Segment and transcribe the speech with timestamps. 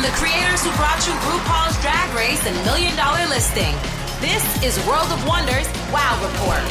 [0.00, 3.74] From the creators who brought you RuPaul's Drag Race and Million Dollar Listing,
[4.18, 6.62] this is World of Wonders Wow Report.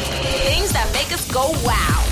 [0.47, 2.07] Things that make us go wow.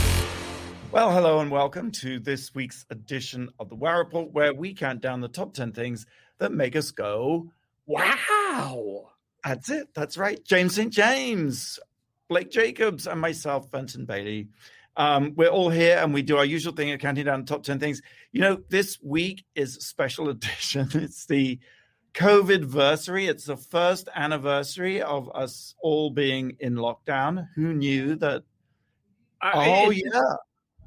[0.92, 5.02] Well, hello and welcome to this week's edition of the Wow Report, where we count
[5.02, 6.06] down the top 10 things
[6.38, 7.52] that make us go
[7.88, 9.08] wow.
[9.44, 9.88] That's it.
[9.96, 10.46] That's right.
[10.46, 10.94] James St.
[10.94, 11.80] James,
[12.30, 14.50] Blake Jacobs, and myself, Fenton Bailey.
[14.98, 17.64] Um, we're all here and we do our usual thing of counting down the top
[17.64, 18.02] 10 things.
[18.38, 20.88] You know, this week is a special edition.
[20.94, 21.58] It's the
[22.14, 23.26] COVID anniversary.
[23.26, 27.48] It's the first anniversary of us all being in lockdown.
[27.56, 28.44] Who knew that?
[29.42, 30.22] Oh, is, yeah.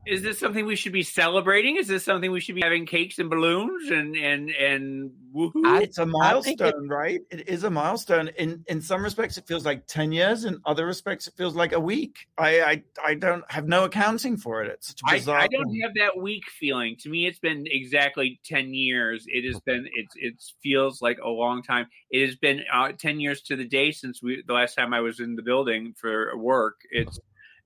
[0.07, 1.77] Is this something we should be celebrating?
[1.77, 5.83] Is this something we should be having cakes and balloons and and and woohoo?
[5.83, 7.21] It's a milestone, right?
[7.31, 8.29] It is a milestone.
[8.39, 10.45] In in some respects, it feels like ten years.
[10.47, 12.17] In other respects, it feels like a week.
[12.39, 14.73] I I, I don't have no accounting for it.
[14.73, 15.39] It's such a I, bizarre.
[15.39, 16.97] I don't have that week feeling.
[17.01, 19.27] To me, it's been exactly ten years.
[19.29, 19.87] It has been.
[19.95, 21.87] It's it feels like a long time.
[22.11, 25.01] It has been uh, ten years to the day since we the last time I
[25.01, 26.81] was in the building for work.
[26.91, 27.21] It's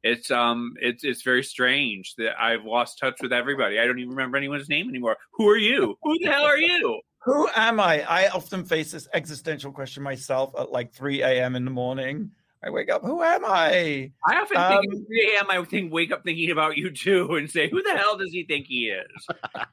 [0.04, 3.80] it's um it's it's very strange that I've lost touch with everybody.
[3.80, 5.16] I don't even remember anyone's name anymore.
[5.32, 5.98] Who are you?
[6.02, 7.00] Who the hell are you?
[7.24, 8.02] Who am I?
[8.02, 11.56] I often face this existential question myself at like 3 a.m.
[11.56, 12.32] in the morning.
[12.64, 14.10] I wake up, who am I?
[14.26, 15.50] I often Um, think at 3 a.m.
[15.50, 18.44] I think wake up thinking about you too and say, who the hell does he
[18.44, 19.26] think he is?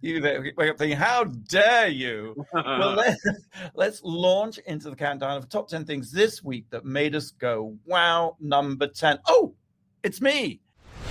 [0.00, 2.34] You then wake up thinking, how dare you?
[2.54, 3.18] well, let,
[3.74, 7.76] let's launch into the countdown of top 10 things this week that made us go,
[7.84, 9.18] wow, number 10.
[9.28, 9.54] Oh,
[10.02, 10.60] it's me.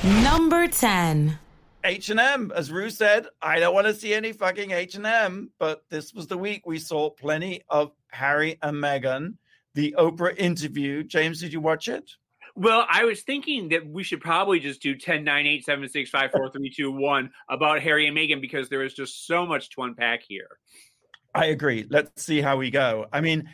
[0.04, 1.38] Number 10.
[1.84, 6.26] H&M, as Rue said, I don't want to see any fucking H&M, but this was
[6.26, 9.36] the week we saw plenty of Harry and Meghan,
[9.76, 11.04] the Oprah interview.
[11.04, 12.10] James, did you watch it?
[12.56, 16.10] Well, I was thinking that we should probably just do 10, 9, 8, 7, 6,
[16.10, 19.70] 5, 4, 3, 2, 1 about Harry and Meghan because there is just so much
[19.72, 20.48] to unpack here.
[21.34, 21.86] I agree.
[21.90, 23.08] Let's see how we go.
[23.12, 23.50] I mean,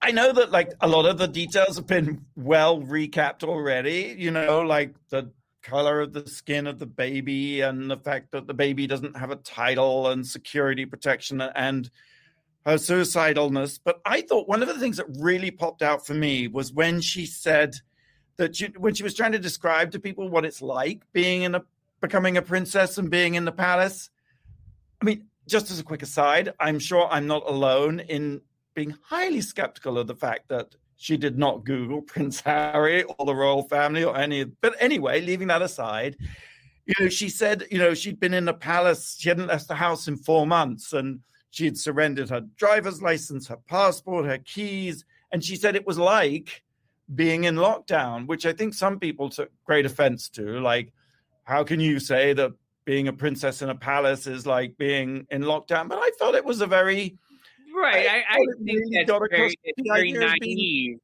[0.00, 4.14] I, I know that like a lot of the details have been well recapped already,
[4.16, 8.46] you know, like the color of the skin of the baby and the fact that
[8.46, 11.90] the baby doesn't have a title and security protection and
[12.66, 13.78] her suicidalness.
[13.82, 17.00] But I thought one of the things that really popped out for me was when
[17.00, 17.76] she said
[18.36, 21.54] that she, when she was trying to describe to people what it's like being in
[21.54, 21.62] a
[22.00, 24.10] becoming a princess and being in the palace.
[25.02, 28.40] I mean, just as a quick aside, I'm sure I'm not alone in
[28.74, 33.34] being highly skeptical of the fact that she did not Google Prince Harry or the
[33.34, 34.44] royal family or any.
[34.44, 36.16] But anyway, leaving that aside,
[36.86, 39.16] you know, she said, you know, she'd been in the palace.
[39.18, 43.48] She hadn't left the house in four months, and she had surrendered her driver's license,
[43.48, 46.62] her passport, her keys, and she said it was like
[47.14, 50.60] being in lockdown, which I think some people took great offense to.
[50.60, 50.92] Like,
[51.44, 52.52] how can you say that
[52.84, 55.88] being a princess in a palace is like being in lockdown?
[55.88, 57.18] But I thought it was a very
[57.74, 58.06] Right.
[58.08, 60.98] I I, I think really that's very, it's very of being- naive.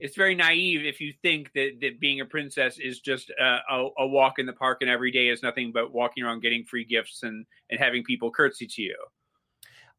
[0.00, 3.88] It's very naive if you think that, that being a princess is just a, a,
[3.98, 6.84] a walk in the park and every day is nothing but walking around getting free
[6.84, 8.96] gifts and, and having people curtsy to you.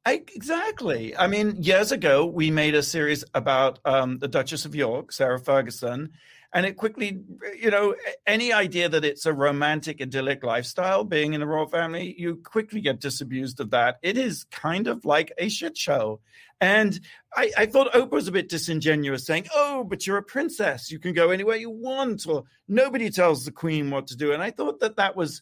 [0.05, 1.15] I, exactly.
[1.15, 5.39] I mean, years ago, we made a series about um, the Duchess of York, Sarah
[5.39, 6.13] Ferguson,
[6.53, 7.19] and it quickly,
[7.57, 7.95] you know,
[8.25, 12.81] any idea that it's a romantic, idyllic lifestyle being in the royal family, you quickly
[12.81, 13.99] get disabused of that.
[14.01, 16.19] It is kind of like a shit show.
[16.59, 16.99] And
[17.35, 20.99] I, I thought Oprah was a bit disingenuous, saying, "Oh, but you're a princess; you
[20.99, 24.51] can go anywhere you want, or nobody tells the queen what to do." And I
[24.51, 25.41] thought that that was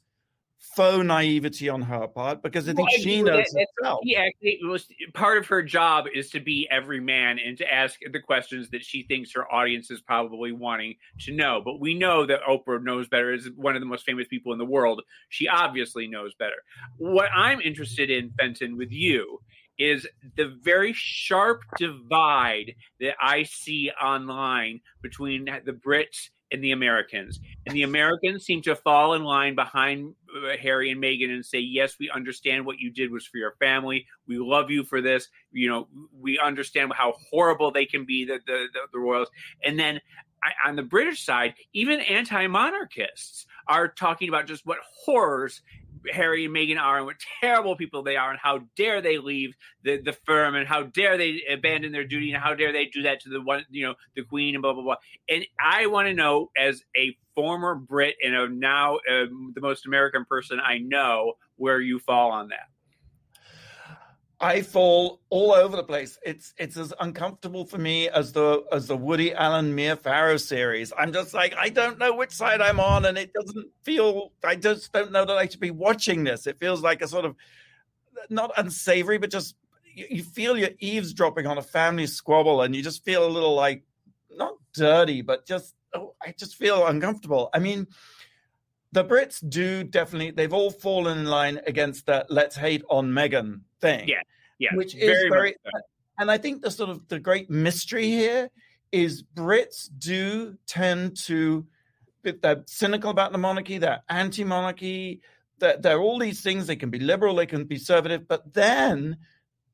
[0.59, 4.00] faux naivety on her part because I think Well, she knows that- herself.
[4.03, 8.00] He actually was part of her job is to be every man and to ask
[8.12, 11.62] the questions that she thinks her audience is probably wanting to know.
[11.64, 14.59] But we know that Oprah knows better is one of the most famous people in
[14.59, 15.02] the world.
[15.30, 16.62] She obviously knows better.
[16.97, 19.41] What I'm interested in, Fenton, with you
[19.78, 20.06] is
[20.36, 27.39] the very sharp divide that I see online between the Brits and the Americans.
[27.65, 31.59] And the Americans seem to fall in line behind uh, Harry and Meghan and say,
[31.59, 34.05] "Yes, we understand what you did was for your family.
[34.28, 35.28] We love you for this.
[35.51, 35.87] You know,
[36.19, 39.29] we understand how horrible they can be, the the, the, the royals."
[39.63, 39.99] And then
[40.43, 45.61] I, on the British side, even anti-monarchists are talking about just what horrors
[46.11, 49.55] Harry and Meghan are and what terrible people they are and how dare they leave
[49.84, 53.03] the, the firm and how dare they abandon their duty and how dare they do
[53.03, 54.96] that to the one you know the queen and blah blah blah.
[55.28, 59.85] And I want to know as a former Brit and a now um, the most
[59.85, 62.69] American person I know where you fall on that
[64.41, 66.18] I fall all over the place.
[66.26, 70.94] It's it's as uncomfortable for me as the as the Woody Allen Mia Farrow series.
[70.97, 74.32] I'm just like I don't know which side I'm on, and it doesn't feel.
[74.44, 76.47] I just don't know that I should be watching this.
[76.47, 77.36] It feels like a sort of
[78.30, 82.82] not unsavory, but just you, you feel you're eavesdropping on a family squabble, and you
[82.82, 83.84] just feel a little like
[84.32, 87.50] not dirty, but just oh, I just feel uncomfortable.
[87.53, 87.88] I mean
[88.91, 93.62] the Brits do definitely, they've all fallen in line against that let's hate on Meghan
[93.81, 94.08] thing.
[94.08, 94.22] Yeah.
[94.58, 94.76] Yeah.
[94.76, 95.72] Which is very, very so.
[96.17, 98.49] and I think the sort of the great mystery here
[98.91, 101.66] is Brits do tend to,
[102.23, 105.22] they're cynical about the monarchy, they're anti monarchy,
[105.59, 106.67] they're, they're all these things.
[106.67, 109.17] They can be liberal, they can be conservative, but then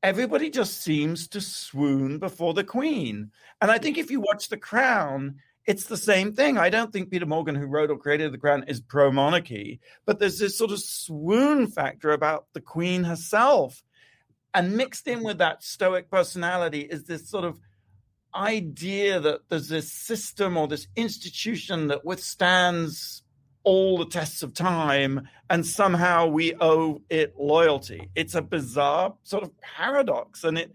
[0.02, 3.30] everybody just seems to swoon before the Queen.
[3.60, 5.36] And I think if you watch The Crown,
[5.66, 6.58] it's the same thing.
[6.58, 10.18] I don't think Peter Morgan, who wrote or created The Crown, is pro monarchy, but
[10.18, 13.82] there's this sort of swoon factor about the Queen herself.
[14.54, 17.58] And mixed in with that stoic personality is this sort of
[18.34, 23.22] idea that there's this system or this institution that withstands
[23.64, 28.08] all the tests of time and somehow we owe it loyalty.
[28.14, 30.70] It's a bizarre sort of paradox and it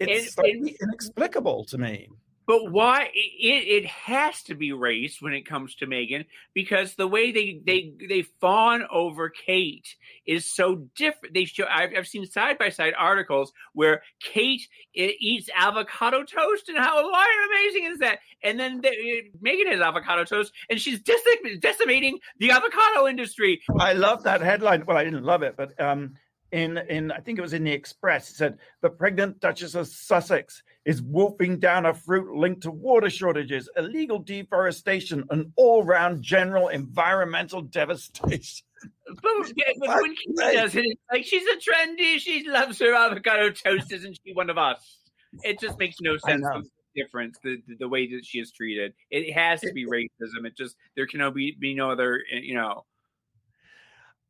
[0.00, 2.08] it's it, it, inexplicable to me.
[2.46, 7.06] But why it, it has to be race when it comes to Meghan because the
[7.06, 9.94] way they they they fawn over Kate
[10.26, 11.34] is so different.
[11.34, 16.78] They show I've, I've seen side by side articles where Kate eats avocado toast and
[16.78, 18.18] how amazing is that?
[18.42, 23.62] And then they, Meghan has avocado toast and she's decimating the avocado industry.
[23.78, 24.84] I love that headline.
[24.86, 26.14] Well, I didn't love it, but um,
[26.50, 28.30] in in I think it was in the Express.
[28.30, 33.08] It said the pregnant Duchess of Sussex is wolfing down a fruit linked to water
[33.08, 38.66] shortages, illegal deforestation, and all-round general environmental devastation.
[39.06, 42.18] But, yeah, but when she does it, like she's a trendy.
[42.18, 43.92] She loves her avocado toast.
[43.92, 44.98] Isn't she one of us?
[45.44, 46.44] It just makes no sense.
[46.94, 48.92] Difference the, the, the way that she is treated.
[49.10, 50.44] It has to be racism.
[50.44, 52.22] It just there can be be no other.
[52.30, 52.84] Eh, you know.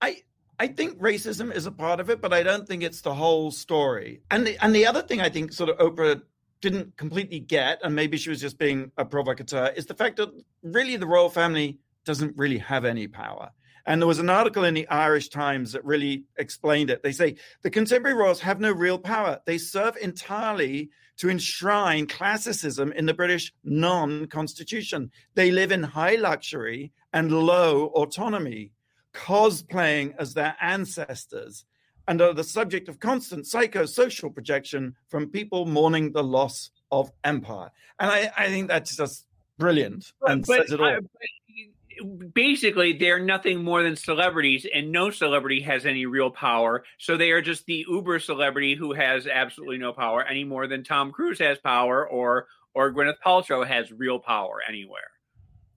[0.00, 0.18] I
[0.60, 3.50] I think racism is a part of it, but I don't think it's the whole
[3.50, 4.22] story.
[4.30, 6.22] And the and the other thing I think sort of Oprah
[6.62, 10.30] didn't completely get, and maybe she was just being a provocateur, is the fact that
[10.62, 13.50] really the royal family doesn't really have any power.
[13.84, 17.02] And there was an article in the Irish Times that really explained it.
[17.02, 19.40] They say the contemporary royals have no real power.
[19.44, 25.10] They serve entirely to enshrine classicism in the British non constitution.
[25.34, 28.70] They live in high luxury and low autonomy
[29.12, 31.64] cosplaying as their ancestors
[32.12, 37.70] and are the subject of constant psychosocial projection from people mourning the loss of empire.
[37.98, 39.24] And I, I think that's just
[39.56, 40.98] brilliant and but, says it all.
[42.34, 46.84] basically, they're nothing more than celebrities, and no celebrity has any real power.
[46.98, 50.84] So they are just the uber celebrity who has absolutely no power any more than
[50.84, 55.00] Tom Cruise has power or or Gwyneth Paltrow has real power anywhere.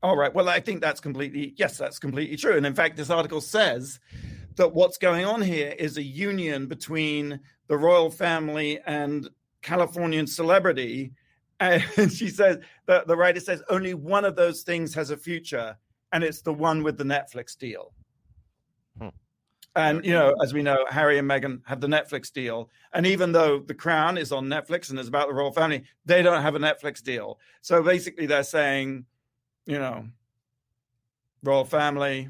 [0.04, 0.34] All right.
[0.36, 2.58] Well, I think that's completely, yes, that's completely true.
[2.58, 4.00] And in fact, this article says
[4.56, 9.30] that what's going on here is a union between the royal family and
[9.62, 11.14] Californian celebrity.
[11.60, 15.78] And she says that the writer says only one of those things has a future,
[16.12, 17.94] and it's the one with the Netflix deal.
[18.98, 19.10] Hmm.
[19.76, 23.32] And you know, as we know, Harry and Meghan have the Netflix deal, and even
[23.32, 26.56] though The Crown is on Netflix and is about the royal family, they don't have
[26.56, 27.40] a Netflix deal.
[27.62, 29.06] So basically, they're saying
[29.66, 30.06] you know,
[31.44, 32.30] royal family,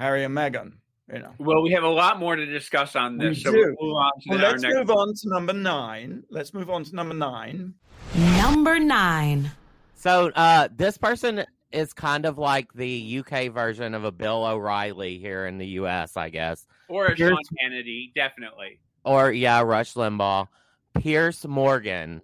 [0.00, 0.72] Harry and Meghan.
[1.12, 1.34] You know.
[1.38, 3.38] Well, we have a lot more to discuss on this.
[3.38, 3.76] We so do.
[3.80, 4.74] We'll move well, let's next...
[4.74, 6.22] move on to number nine.
[6.30, 7.74] Let's move on to number nine.
[8.14, 9.50] Number nine.
[9.96, 15.18] So uh, this person is kind of like the UK version of a Bill O'Reilly
[15.18, 16.66] here in the US, I guess.
[16.88, 18.78] Or a Sean Hannity, definitely.
[19.04, 20.48] Or yeah, Rush Limbaugh.
[20.94, 22.22] Piers Morgan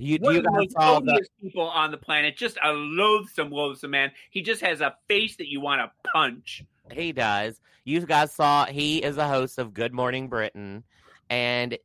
[0.00, 3.90] you, One you of the most odious people on the planet, just a loathsome, loathsome
[3.90, 4.10] man.
[4.30, 6.64] He just has a face that you want to punch.
[6.92, 7.60] He does.
[7.84, 10.84] You guys saw he is a host of Good Morning Britain,
[11.28, 11.78] and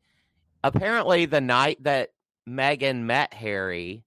[0.63, 2.09] apparently the night that
[2.47, 4.03] Meghan met Harry,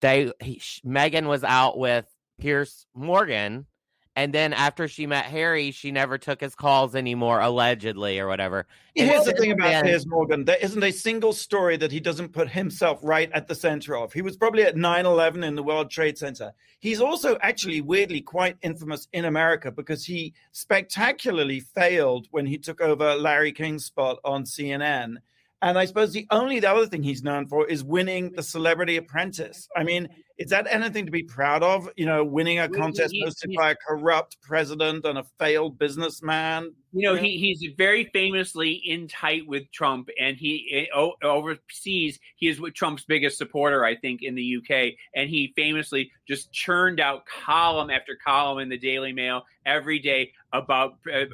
[0.00, 2.06] they he, Meghan was out with
[2.38, 3.66] Piers Morgan,
[4.16, 8.66] and then after she met Harry, she never took his calls anymore, allegedly or whatever.
[8.96, 11.98] And Here's the thing about then, Piers Morgan: there isn't a single story that he
[11.98, 14.12] doesn't put himself right at the center of.
[14.12, 16.52] He was probably at 9/11 in the World Trade Center.
[16.78, 22.80] He's also actually weirdly quite infamous in America because he spectacularly failed when he took
[22.80, 25.16] over Larry King's spot on CNN
[25.64, 28.98] And I suppose the only the other thing he's known for is winning the Celebrity
[28.98, 29.66] Apprentice.
[29.74, 31.88] I mean, is that anything to be proud of?
[31.96, 36.74] You know, winning a contest hosted by a corrupt president and a failed businessman.
[36.92, 42.20] You know, he, he's very famously in tight with Trump, and he eh, o- overseas
[42.36, 44.92] he is Trump's biggest supporter, I think, in the UK.
[45.14, 50.32] And he famously just churned out column after column in the Daily Mail every day
[50.52, 51.24] about uh,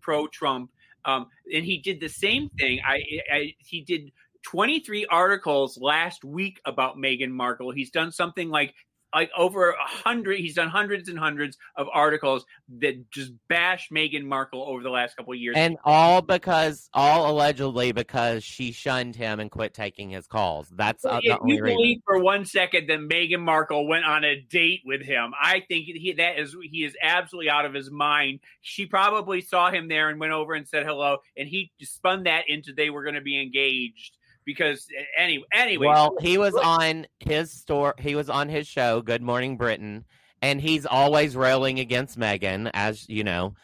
[0.00, 0.70] pro Trump.
[1.04, 2.80] Um, and he did the same thing.
[2.86, 3.02] I,
[3.32, 7.70] I he did 23 articles last week about Meghan Markle.
[7.70, 8.74] He's done something like
[9.14, 10.38] like over a hundred.
[10.38, 12.44] He's done hundreds and hundreds of articles
[12.78, 15.56] that just bash Meghan Markle over the last couple of years.
[15.56, 20.68] And all because, all allegedly because she shunned him and quit taking his calls.
[20.70, 21.76] That's uh, if the only you reason.
[21.76, 25.86] believe for one second that Meghan Markle went on a date with him, I think
[25.86, 28.40] he that is he is absolutely out of his mind.
[28.60, 32.44] She probably saw him there and went over and said hello, and he spun that
[32.48, 34.16] into they were going to be engaged
[34.50, 35.86] because anyway, anyway.
[35.86, 37.94] Well, he was on his store.
[37.98, 40.04] He was on his show, Good Morning Britain,
[40.42, 43.54] and he's always railing against Meghan, as you know.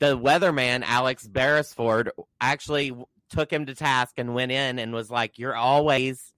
[0.00, 2.96] The weatherman Alex Beresford actually
[3.30, 6.32] took him to task and went in and was like, "You're always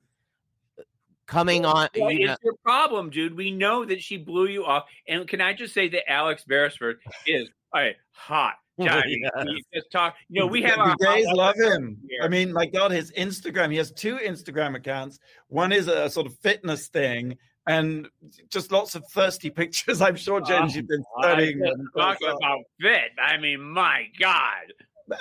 [0.78, 0.82] uh,
[1.26, 3.34] coming on." Well, You know, it's your problem, dude.
[3.34, 4.84] We know that she blew you off.
[5.08, 8.56] And can I just say that Alex Beresford is a hot
[8.86, 9.02] guy.
[9.06, 9.30] Yes.
[9.46, 10.14] He just talk.
[10.28, 11.98] You know, we have our the gays hot- love him.
[12.08, 12.20] here.
[12.22, 13.70] I mean, my God, his Instagram.
[13.70, 15.18] He has two Instagram accounts.
[15.48, 18.08] One is a sort of fitness thing, and
[18.50, 20.00] just lots of thirsty pictures.
[20.00, 21.88] I'm sure, Jen, Oh, you've been I studying them.
[21.96, 23.10] Talk about fit.
[23.20, 24.72] I mean, my God.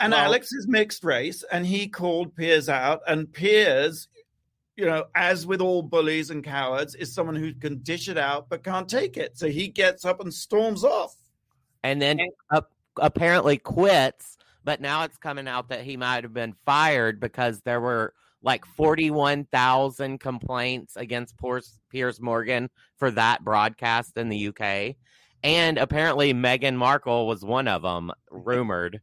[0.02, 3.02] And Well- Alex is mixed race, and he called Piers out.
[3.08, 4.10] And Piers,
[4.76, 8.50] you know, as with all bullies and cowards, is someone who can dish it out
[8.50, 9.38] but can't take it.
[9.38, 11.16] So he gets up and storms off.
[11.84, 12.62] and then And- uh,
[13.02, 14.38] apparently quits.
[14.64, 18.66] But now it's coming out that he might have been fired because there were like
[18.66, 21.36] 41,000 complaints against
[21.90, 24.96] Piers, Morgan for that broadcast in the UK.
[25.44, 29.02] And apparently Meghan Markle was one of them, rumored.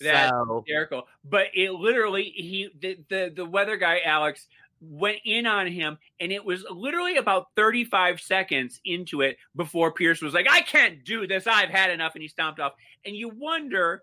[0.00, 1.06] That's so, hysterical.
[1.24, 4.48] But it literally he the, the the weather guy Alex
[4.82, 10.20] went in on him and it was literally about 35 seconds into it before Piers
[10.20, 11.46] was like, I can't do this.
[11.46, 12.14] I've had enough.
[12.14, 12.72] And he stomped off.
[13.04, 14.02] And you wonder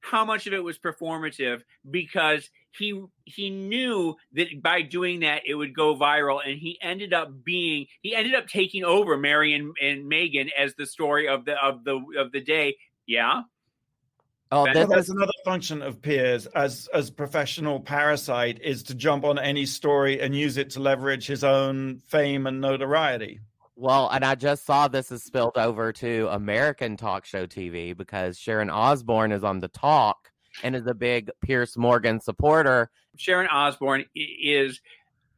[0.00, 5.54] how much of it was performative because he he knew that by doing that it
[5.54, 9.74] would go viral and he ended up being he ended up taking over Mary and,
[9.82, 12.76] and Meghan as the story of the of the of the day.
[13.06, 13.42] Yeah.
[14.50, 18.94] Oh, Well, this Well, that's another function of Piers as as professional parasite is to
[18.94, 23.40] jump on any story and use it to leverage his own fame and notoriety.
[23.76, 28.38] Well, and I just saw this is spilled over to American talk show TV because
[28.38, 30.30] Sharon Osbourne is on the talk
[30.62, 32.90] and is a big Piers Morgan supporter.
[33.16, 34.80] Sharon Osbourne is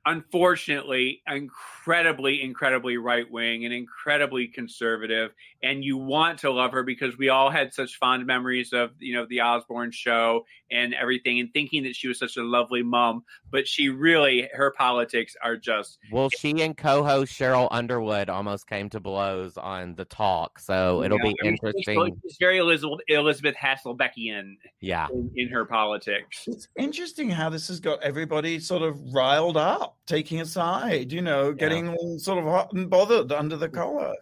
[0.06, 5.32] unfortunately incredibly, incredibly right wing and incredibly conservative.
[5.62, 9.12] And you want to love her because we all had such fond memories of, you
[9.14, 13.24] know, the Osbourne show and everything and thinking that she was such a lovely mom.
[13.50, 18.88] But she really, her politics are just Well, she and co-host Sheryl Underwood almost came
[18.90, 22.20] to blows on the talk, so it'll Yeah, be I mean, she's- interesting.
[22.22, 26.44] She's very Elizabeth, Elizabeth Hasselbeckian Yeah, in, in her politics.
[26.46, 31.20] It's interesting how this has got everybody sort of riled up, taking a side, you
[31.20, 34.14] know, getting all sort of hot and bothered under the collar.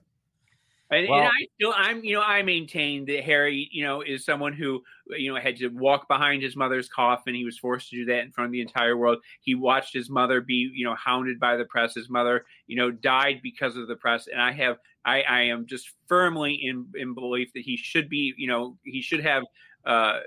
[0.90, 4.24] And, Well- and I still, I'm, you know, I maintain that Harry, you know, is
[4.24, 7.34] someone who, you know, had to walk behind his mother's coffin.
[7.34, 9.18] He was forced to do that in front of the entire world.
[9.40, 11.94] He watched his mother be, you know, hounded by the press.
[11.94, 14.28] His mother, you know, died because of the press.
[14.28, 18.32] And I have, I, I am just firmly in in belief that he should be,
[18.38, 19.44] you know, he should have
[19.84, 20.20] uh,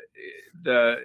[0.64, 0.98] the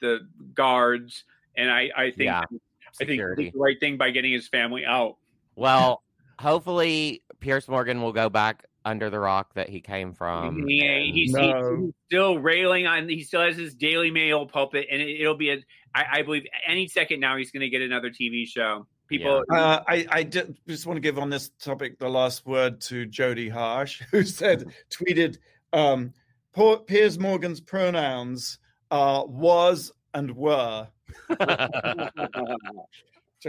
[0.00, 0.20] the
[0.54, 1.24] guards.
[1.56, 2.60] And I, I think, Yeah, I think
[2.98, 3.44] he security.
[3.44, 5.16] did the right thing by getting his family out.
[5.56, 6.02] Well,
[6.38, 10.66] hopefully Piers Morgan will go back under the rock that he came from.
[10.68, 11.76] He- and- he's, No.
[11.84, 13.08] he's still railing on.
[13.08, 15.58] He still has his Daily Mail pulpit, and it, will be a.
[15.94, 18.86] I, I believe any second now he's going to get another TV show.
[19.06, 22.80] People, Uh, I, I did, just want to give on this topic the last word
[22.82, 25.36] to Jodie Harsh, who said, tweeted,
[25.74, 26.12] um,
[26.52, 28.58] "Poor- Piers Morgan's pronouns
[28.90, 30.88] are was and were,
[31.28, 32.10] which I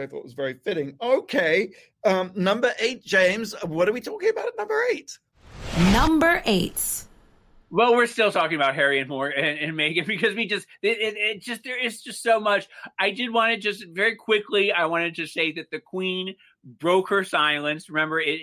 [0.08, 0.98] thought was very fitting.
[1.02, 1.72] Okay,
[2.04, 3.56] um, number eight, James.
[3.64, 5.18] What are we talking about at number eight?
[5.78, 7.04] Number eight.
[7.70, 10.98] well, we're still talking about Harry and more and, and Meghan because we just it,
[11.00, 12.70] it, it just there is just so much.
[12.98, 14.72] I did want to just very quickly.
[14.72, 17.90] I wanted to say that the Queen broke her silence.
[17.90, 18.40] Remember, it,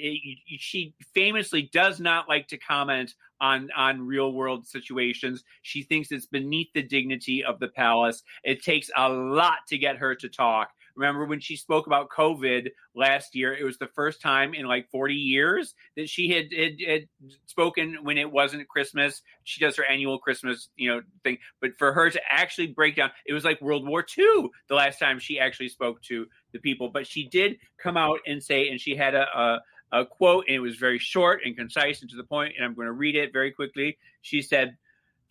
[0.58, 5.42] she famously does not like to comment on on real world situations.
[5.62, 8.22] She thinks it's beneath the dignity of the palace.
[8.44, 10.68] It takes a lot to get her to talk.
[10.96, 13.52] Remember when she spoke about COVID last year?
[13.54, 17.08] It was the first time in like 40 years that she had, had, had
[17.46, 19.22] spoken when it wasn't Christmas.
[19.44, 21.38] She does her annual Christmas, you know, thing.
[21.60, 24.98] But for her to actually break down, it was like World War II the last
[24.98, 26.88] time she actually spoke to the people.
[26.88, 29.60] But she did come out and say, and she had a, a
[29.92, 32.74] a quote, and it was very short and concise and to the point, and I'm
[32.74, 33.98] going to read it very quickly.
[34.22, 34.78] She said,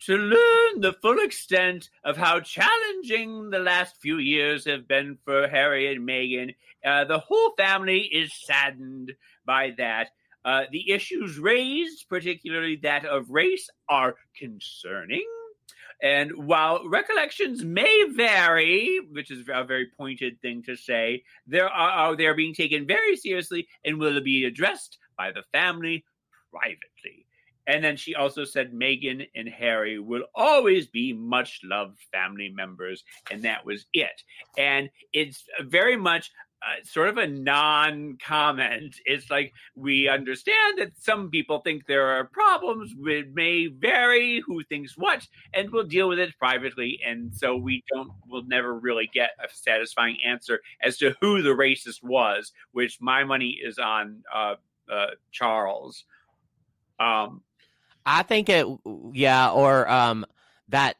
[0.06, 5.46] to learn the full extent of how challenging the last few years have been for
[5.46, 6.54] Harry and Meghan.
[6.84, 9.12] Uh, the whole family is saddened
[9.44, 10.08] by that.
[10.44, 15.26] Uh, the issues raised, particularly that of race, are concerning.
[16.02, 21.22] And while recollections may vary, which is a very pointed thing to say,
[21.56, 26.04] are they are being taken very seriously and will be addressed by the family
[26.50, 27.26] privately.
[27.66, 33.04] And then she also said Meghan and Harry will always be much loved family members.
[33.30, 34.22] And that was it.
[34.58, 38.96] And it's very much uh, sort of a non comment.
[39.04, 42.94] It's like we understand that some people think there are problems.
[43.04, 47.00] It may vary who thinks what, and we'll deal with it privately.
[47.04, 51.50] And so we don't, we'll never really get a satisfying answer as to who the
[51.50, 54.54] racist was, which my money is on uh,
[54.90, 56.04] uh, Charles.
[57.00, 57.42] Um,
[58.04, 58.66] I think it,
[59.12, 60.26] yeah, or um,
[60.68, 60.96] that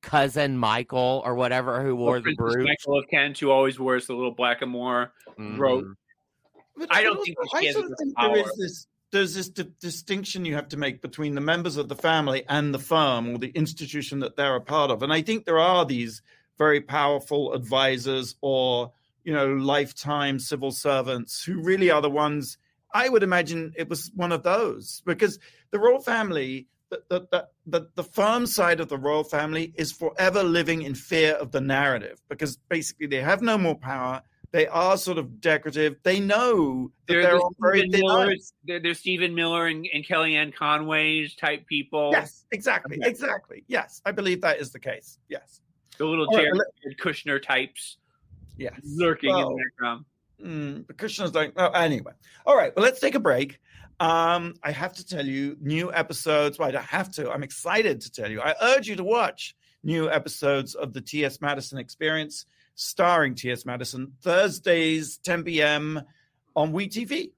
[0.00, 2.64] cousin Michael or whatever who wore the brooch.
[2.64, 5.56] Michael of Kent, who always wears the little blackamoor mm-hmm.
[5.56, 5.94] robe.
[6.76, 10.44] But I don't think I sort of think there is this there's this d- distinction
[10.44, 13.48] you have to make between the members of the family and the firm or the
[13.48, 15.02] institution that they're a part of.
[15.02, 16.22] And I think there are these
[16.58, 18.92] very powerful advisors or
[19.24, 22.58] you know lifetime civil servants who really are the ones
[22.92, 25.38] I would imagine it was one of those because
[25.70, 30.42] the royal family, the, the, the, the, firm side of the royal family is forever
[30.42, 34.22] living in fear of the narrative because basically they have no more power.
[34.50, 35.96] They are sort of decorative.
[36.02, 41.34] They know that they're, they're very Miller, they're, they're Stephen Miller and, and Kellyanne Conway's
[41.34, 42.10] type people.
[42.12, 42.96] Yes, exactly.
[42.98, 43.10] Okay.
[43.10, 43.64] Exactly.
[43.68, 45.18] Yes, I believe that is the case.
[45.28, 45.60] Yes.
[45.98, 47.98] The little Jared right, Kushner types.
[48.56, 48.80] Yes.
[48.82, 50.04] Lurking well, in the background.
[50.42, 52.12] Mm, the Kushner's like, oh, anyway.
[52.46, 53.58] All right, well, let's take a break.
[54.00, 56.58] Um, I have to tell you, new episodes.
[56.58, 57.30] Well, I don't have to.
[57.30, 58.40] I'm excited to tell you.
[58.40, 61.40] I urge you to watch new episodes of the T.S.
[61.40, 63.66] Madison Experience, starring T.S.
[63.66, 66.02] Madison, Thursdays, 10 p.m.
[66.54, 67.32] on WeTV.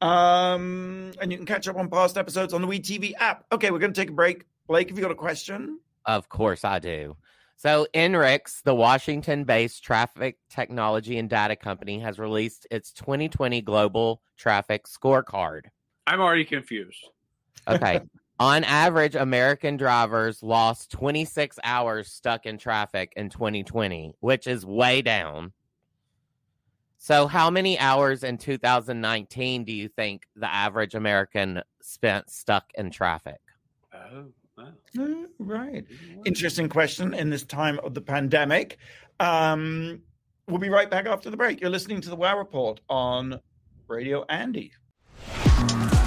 [0.00, 3.44] Um, and you can catch up on past episodes on the WeTV app.
[3.52, 4.46] Okay, we're going to take a break.
[4.66, 5.78] Blake, have you got a question?
[6.04, 7.16] Of course, I do.
[7.62, 14.20] So, INRIX, the Washington based traffic technology and data company, has released its 2020 Global
[14.36, 15.66] Traffic Scorecard.
[16.08, 17.10] I'm already confused.
[17.68, 18.00] Okay.
[18.40, 25.00] On average, American drivers lost 26 hours stuck in traffic in 2020, which is way
[25.00, 25.52] down.
[26.98, 32.90] So, how many hours in 2019 do you think the average American spent stuck in
[32.90, 33.40] traffic?
[33.94, 34.32] Oh.
[34.96, 35.84] Mm, right.
[36.24, 38.78] Interesting question in this time of the pandemic.
[39.20, 40.02] Um,
[40.48, 41.60] we'll be right back after the break.
[41.60, 43.40] You're listening to the Wow Report on
[43.88, 44.72] Radio Andy.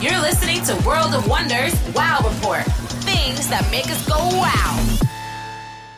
[0.01, 2.63] You're listening to World of Wonders Wow Report.
[3.03, 4.97] Things that make us go wow.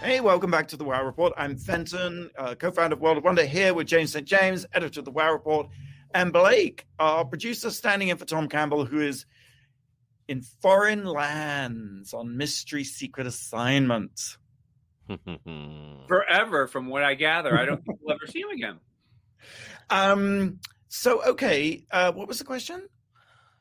[0.01, 1.33] Hey, welcome back to the Wow Report.
[1.35, 4.25] I'm Fenton, uh, co founder of World of Wonder, here with James St.
[4.25, 5.67] James, editor of the Wow Report,
[6.13, 9.25] and Blake, our producer, standing in for Tom Campbell, who is
[10.27, 14.37] in foreign lands on mystery secret assignment.
[16.07, 17.57] Forever, from what I gather.
[17.57, 18.79] I don't think we'll ever see him again.
[19.89, 20.59] Um.
[20.89, 21.85] So, okay.
[21.91, 22.87] Uh, what was the question?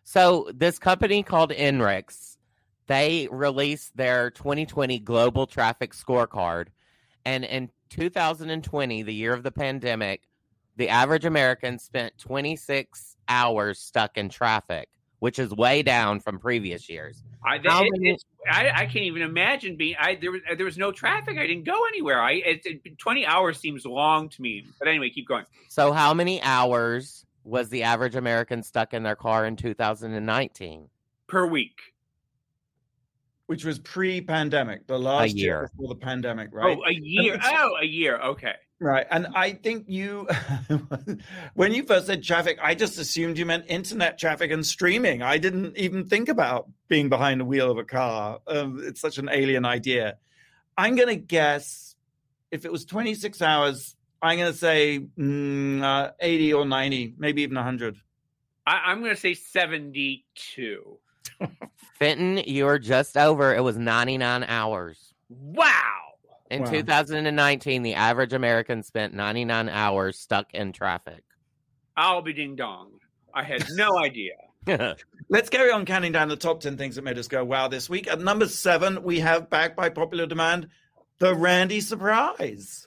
[0.05, 2.37] So, this company called INRIX,
[2.87, 6.68] they released their 2020 Global Traffic Scorecard.
[7.24, 10.22] And in 2020, the year of the pandemic,
[10.76, 16.88] the average American spent 26 hours stuck in traffic which is way down from previous
[16.88, 17.22] years.
[17.44, 19.94] I, it, I, I, can't even imagine being.
[19.98, 21.38] I there was there was no traffic.
[21.38, 22.20] I didn't go anywhere.
[22.20, 24.66] I it, it, twenty hours seems long to me.
[24.79, 25.44] But anyway, keep going.
[25.68, 30.88] So, how many hours was the average American stuck in their car in 2019
[31.29, 31.79] per week?
[33.46, 35.44] Which was pre-pandemic, the last year.
[35.44, 36.76] year before the pandemic, right?
[36.76, 37.38] Oh, a year.
[37.44, 38.18] oh, a year.
[38.18, 38.55] Okay.
[38.79, 39.07] Right.
[39.11, 40.29] And I think you,
[41.55, 45.23] when you first said traffic, I just assumed you meant internet traffic and streaming.
[45.23, 48.41] I didn't even think about being behind the wheel of a car.
[48.47, 50.19] Um, it's such an alien idea.
[50.77, 51.97] I'm going to guess
[52.51, 57.43] if it was 26 hours, I'm going to say mm, uh, 80 or 90, maybe
[57.43, 57.97] even 100.
[58.67, 60.99] I, am going to say 72.
[61.99, 63.55] Fenton, you're just over.
[63.55, 65.15] It was 99 hours.
[65.29, 66.06] Wow.
[66.50, 66.70] In Wow.
[66.70, 71.24] 2019, the average American spent 99 hours stuck in traffic.
[71.96, 72.92] I'll be ding dong.
[73.35, 74.35] I had no idea.
[75.28, 77.88] Let's carry on counting down the top 10 things that made us go wow this
[77.88, 78.09] week.
[78.09, 80.68] At number seven, we have back by popular demand,
[81.18, 82.87] the Randy surprise.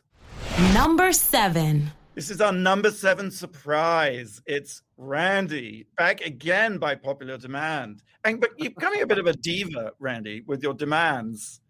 [0.74, 1.92] Number seven.
[2.16, 4.42] This is our number seven surprise.
[4.46, 8.04] It's Randy back again by popular demand.
[8.26, 11.62] And but you're becoming a bit of a diva, Randy, with your demands.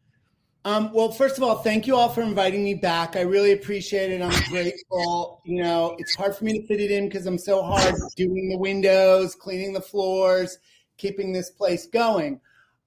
[0.65, 3.15] Um, well, first of all, thank you all for inviting me back.
[3.15, 4.21] I really appreciate it.
[4.21, 5.41] I'm grateful.
[5.45, 8.49] You know, it's hard for me to fit it in because I'm so hard doing
[8.49, 10.57] the windows, cleaning the floors,
[10.97, 12.41] keeping this place going.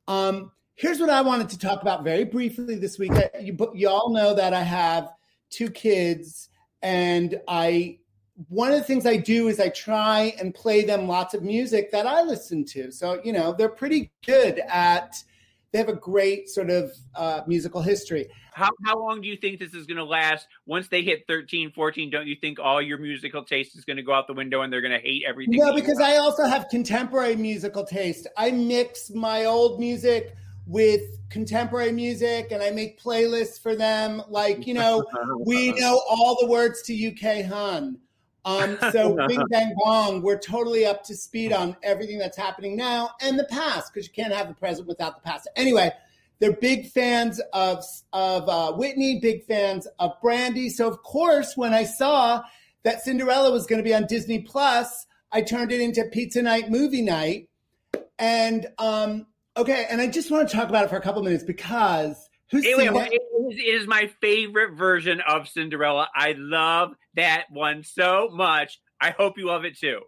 [0.06, 3.12] Um, here's what I wanted to talk about very briefly this week.
[3.12, 5.11] I- You, you all know that I have
[5.48, 6.50] two kids,
[6.82, 7.98] and I
[8.48, 11.92] one of the things I do is I try and play them lots of music
[11.92, 12.90] that I listen to.
[12.90, 15.22] So you know, they're pretty good at
[15.72, 18.28] they have a great sort of uh, musical history.
[18.52, 20.46] How, how long do you think this is going to last?
[20.66, 24.02] Once they hit 13, 14, don't you think all your musical taste is going to
[24.02, 25.58] go out the window and they're going to hate everything?
[25.58, 25.98] No, because?
[25.98, 28.26] I also have contemporary musical taste.
[28.37, 34.22] I mix my old music with contemporary music and I make playlists for them.
[34.28, 35.04] Like, you know,
[35.38, 37.98] we know all the words to UK Hun.
[38.44, 43.11] Um, so Bing Bang Bong, we're totally up to speed on everything that's happening now
[43.20, 45.48] and the past because you can't have the present without the past.
[45.57, 45.92] Anyway,
[46.40, 50.70] they're big fans of of uh, Whitney, big fans of Brandy.
[50.70, 52.42] So of course, when I saw
[52.83, 56.70] that Cinderella was going to be on Disney Plus, I turned it into Pizza Night
[56.70, 57.48] Movie Night.
[58.18, 59.26] And um,
[59.57, 63.08] okay, and I just want to talk about it for a couple minutes because Anyway,
[63.10, 63.22] it?
[63.54, 66.08] is, it is my favorite version of Cinderella.
[66.14, 68.80] I love that one so much.
[69.00, 70.00] I hope you love it too.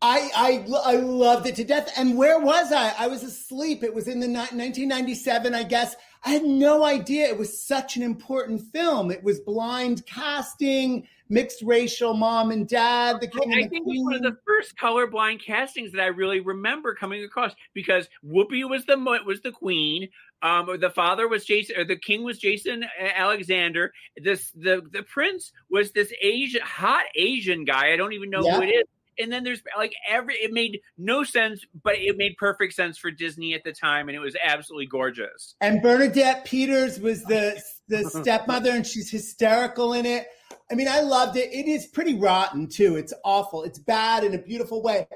[0.00, 1.92] I, I I loved it to death.
[1.96, 2.94] And where was I?
[2.96, 3.82] I was asleep.
[3.82, 5.96] It was in the ni- 1997, I guess.
[6.24, 9.10] I had no idea it was such an important film.
[9.10, 13.86] It was blind casting, mixed racial mom and dad, the king I and the think
[13.86, 18.68] it's one of the first colorblind castings that I really remember coming across because Whoopi
[18.68, 20.08] was the was the queen.
[20.40, 23.92] Um, the father was Jason, or the king was Jason Alexander.
[24.16, 27.92] This the the prince was this Asian hot Asian guy.
[27.92, 28.56] I don't even know Yeah.
[28.56, 28.84] who it is.
[29.20, 33.10] And then there's like every it made no sense, but it made perfect sense for
[33.10, 35.56] Disney at the time, and it was absolutely gorgeous.
[35.60, 40.28] And Bernadette Peters was the the stepmother, and she's hysterical in it.
[40.70, 41.52] I mean, I loved it.
[41.52, 42.96] It is pretty rotten too.
[42.96, 43.64] It's awful.
[43.64, 45.06] It's bad in a beautiful way.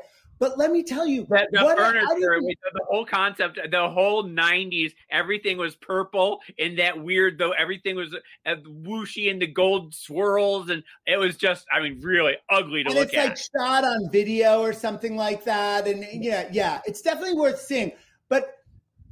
[0.43, 4.93] But let me tell you, The, the what furniture, the, whole concept, the whole '90s,
[5.09, 7.53] everything was purple in that weird though.
[7.53, 8.13] Everything was
[8.45, 12.91] uh, whooshy and the gold swirls, and it was just, I mean, really ugly to
[12.91, 13.29] and look it's at.
[13.29, 15.87] like shot on video or something like that.
[15.87, 17.93] And yeah, yeah, it's definitely worth seeing.
[18.29, 18.53] But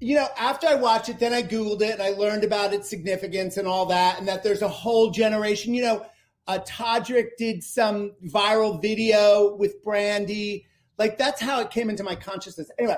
[0.00, 2.90] you know, after I watched it, then I Googled it and I learned about its
[2.90, 5.74] significance and all that, and that there's a whole generation.
[5.74, 6.06] You know,
[6.50, 10.66] uh, Todrick did some viral video with Brandy.
[10.98, 12.70] Like that's how it came into my consciousness.
[12.76, 12.96] Anyway,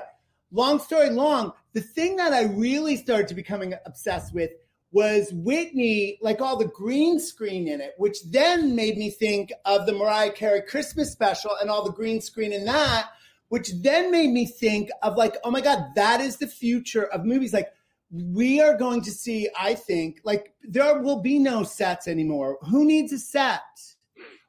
[0.51, 4.49] long story long, the thing that I really started to becoming obsessed with
[4.91, 9.85] was Whitney, like all the green screen in it, which then made me think of
[9.85, 13.09] the Mariah Carey Christmas special and all the green screen in that,
[13.49, 17.23] which then made me think of like, oh my God, that is the future of
[17.23, 17.53] movies.
[17.53, 17.71] Like,
[18.13, 22.59] we are going to see, I think, like, there will be no sets anymore.
[22.69, 23.61] Who needs a set?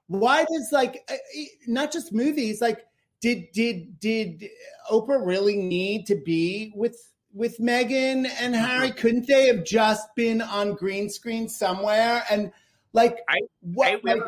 [0.07, 1.15] Why does, like, uh,
[1.67, 2.85] not just movies, like,
[3.23, 4.45] did did did
[4.91, 8.91] Oprah really need to be with with Meghan and Harry?
[8.91, 12.23] Couldn't they have just been on green screen somewhere?
[12.31, 12.53] And
[12.95, 13.89] like, I- what?
[13.89, 14.23] I, like,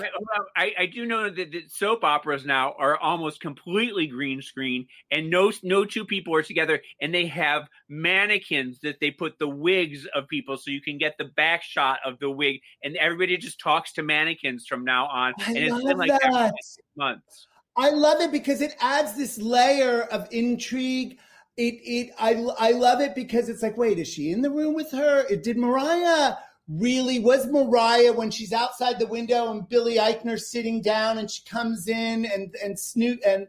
[0.57, 5.31] I, I do know that, that soap operas now are almost completely green screen, and
[5.31, 10.07] no no two people are together, and they have mannequins that they put the wigs
[10.15, 13.61] of people, so you can get the back shot of the wig, and everybody just
[13.61, 16.53] talks to mannequins from now on, I and it's love been like that that.
[16.97, 17.47] months.
[17.77, 21.19] I love it because it adds this layer of intrigue.
[21.57, 24.75] It it I I love it because it's like, wait, is she in the room
[24.75, 25.25] with her?
[25.37, 26.35] Did Mariah
[26.69, 31.43] really was Mariah when she's outside the window and Billy Eichner sitting down and she
[31.45, 33.47] comes in and and Snoop and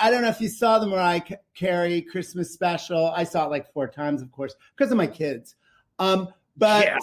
[0.00, 1.22] I don't know if you saw the Mariah
[1.54, 3.12] Carey Christmas special.
[3.14, 5.54] I saw it like four times, of course, because of my kids.
[5.98, 6.98] Um, but Yeah.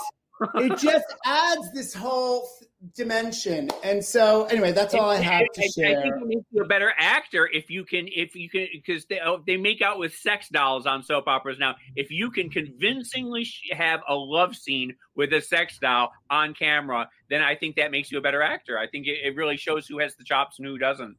[0.56, 2.48] It just adds this whole
[2.96, 3.70] dimension.
[3.84, 6.68] And so, anyway, that's all I have to I, I think it makes you a
[6.68, 10.14] better actor if you can, if you can, because they oh, they make out with
[10.16, 11.76] sex dolls on soap operas now.
[11.96, 17.10] If you can convincingly sh- have a love scene with a sex doll on camera,
[17.30, 18.78] then I think that makes you a better actor.
[18.78, 21.18] I think it, it really shows who has the chops and who doesn't.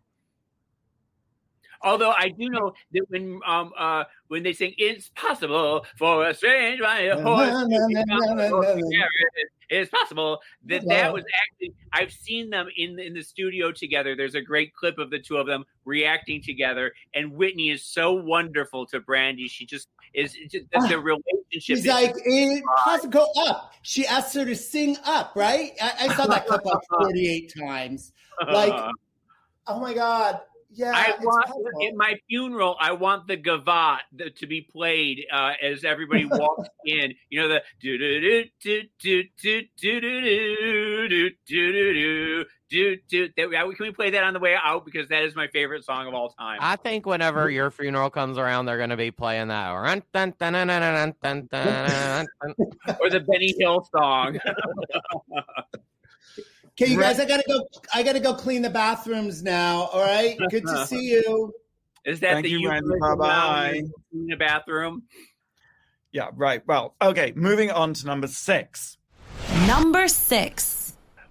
[1.82, 6.34] Although I do know that when um uh when they sing "It's possible for a
[6.34, 9.30] strange my horse to become a horse carrier,"
[9.68, 14.16] it's possible that that was actually I've seen them in in the studio together.
[14.16, 18.12] There's a great clip of the two of them reacting together, and Whitney is so
[18.12, 19.48] wonderful to Brandy.
[19.48, 21.60] She just is just, the, the relationship.
[21.60, 23.72] She's like, it has to go up.
[23.82, 25.72] She asked her to sing up, right?
[25.80, 28.12] I, I saw that clip like 48 times.
[28.48, 28.72] Like,
[29.66, 30.40] oh my God.
[30.76, 30.92] Yeah.
[30.94, 31.86] I want possible.
[31.86, 32.76] at my funeral.
[32.78, 37.14] I want the gavat th- to be played uh, as everybody walks in.
[37.30, 43.28] You know the do do do do do do do do do do do do
[43.28, 43.50] do.
[43.50, 46.14] Can we play that on the way out because that is my favorite song of
[46.14, 46.58] all time.
[46.60, 49.70] I think whenever your funeral comes around, they're going to be playing that.
[53.00, 54.38] Or the Benny Hill song.
[56.78, 57.66] Okay, you guys, I gotta go.
[57.94, 59.84] I gotta go clean the bathrooms now.
[59.84, 60.36] All right.
[60.50, 61.54] Good to see you.
[62.04, 62.86] Is that Thank the you, Randy.
[62.86, 63.82] euphemism now Bye-bye.
[64.12, 65.04] in the bathroom?
[66.12, 66.62] Yeah, right.
[66.66, 68.96] Well, okay, moving on to number six.
[69.66, 70.75] Number six.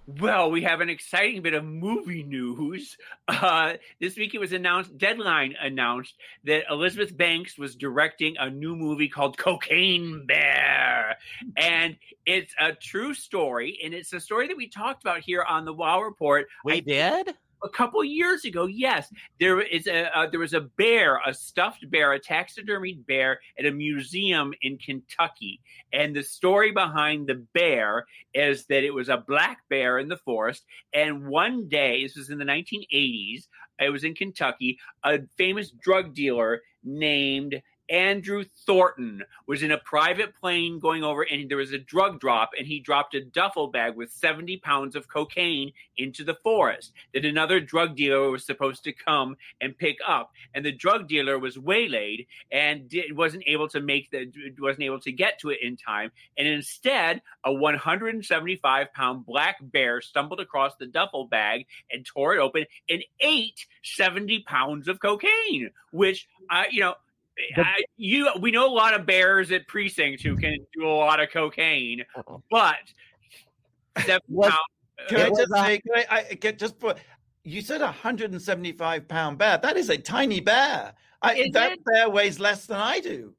[0.06, 2.96] Well, we have an exciting bit of movie news.
[3.28, 6.14] Uh, this week it was announced, Deadline announced
[6.44, 11.16] that Elizabeth Banks was directing a new movie called Cocaine Bear.
[11.56, 13.80] And it's a true story.
[13.84, 16.46] And it's a story that we talked about here on the Wow Report.
[16.64, 17.34] We I- did?
[17.62, 21.90] A couple years ago, yes, there is a uh, there was a bear, a stuffed
[21.90, 25.60] bear, a taxidermied bear at a museum in Kentucky,
[25.92, 30.16] and the story behind the bear is that it was a black bear in the
[30.18, 35.70] forest, and one day, this was in the 1980s, it was in Kentucky, a famous
[35.70, 41.72] drug dealer named Andrew Thornton was in a private plane going over, and there was
[41.72, 46.24] a drug drop, and he dropped a duffel bag with 70 pounds of cocaine into
[46.24, 50.32] the forest that another drug dealer was supposed to come and pick up.
[50.54, 55.00] And the drug dealer was waylaid and did, wasn't able to make the wasn't able
[55.00, 56.10] to get to it in time.
[56.36, 62.40] And instead, a 175 pound black bear stumbled across the duffel bag and tore it
[62.40, 66.94] open and ate 70 pounds of cocaine, which I, you know.
[67.56, 71.20] I, you, we know a lot of bears at precincts who can do a lot
[71.20, 72.02] of cocaine,
[72.50, 72.76] but
[74.04, 74.58] 70 Was- pounds,
[74.98, 76.98] uh, Can I was just a- say, can I, I get just put,
[77.44, 79.58] you said a 175 pound bear.
[79.58, 80.94] That is a tiny bear.
[81.22, 81.84] I, that it?
[81.84, 83.34] bear weighs less than I do.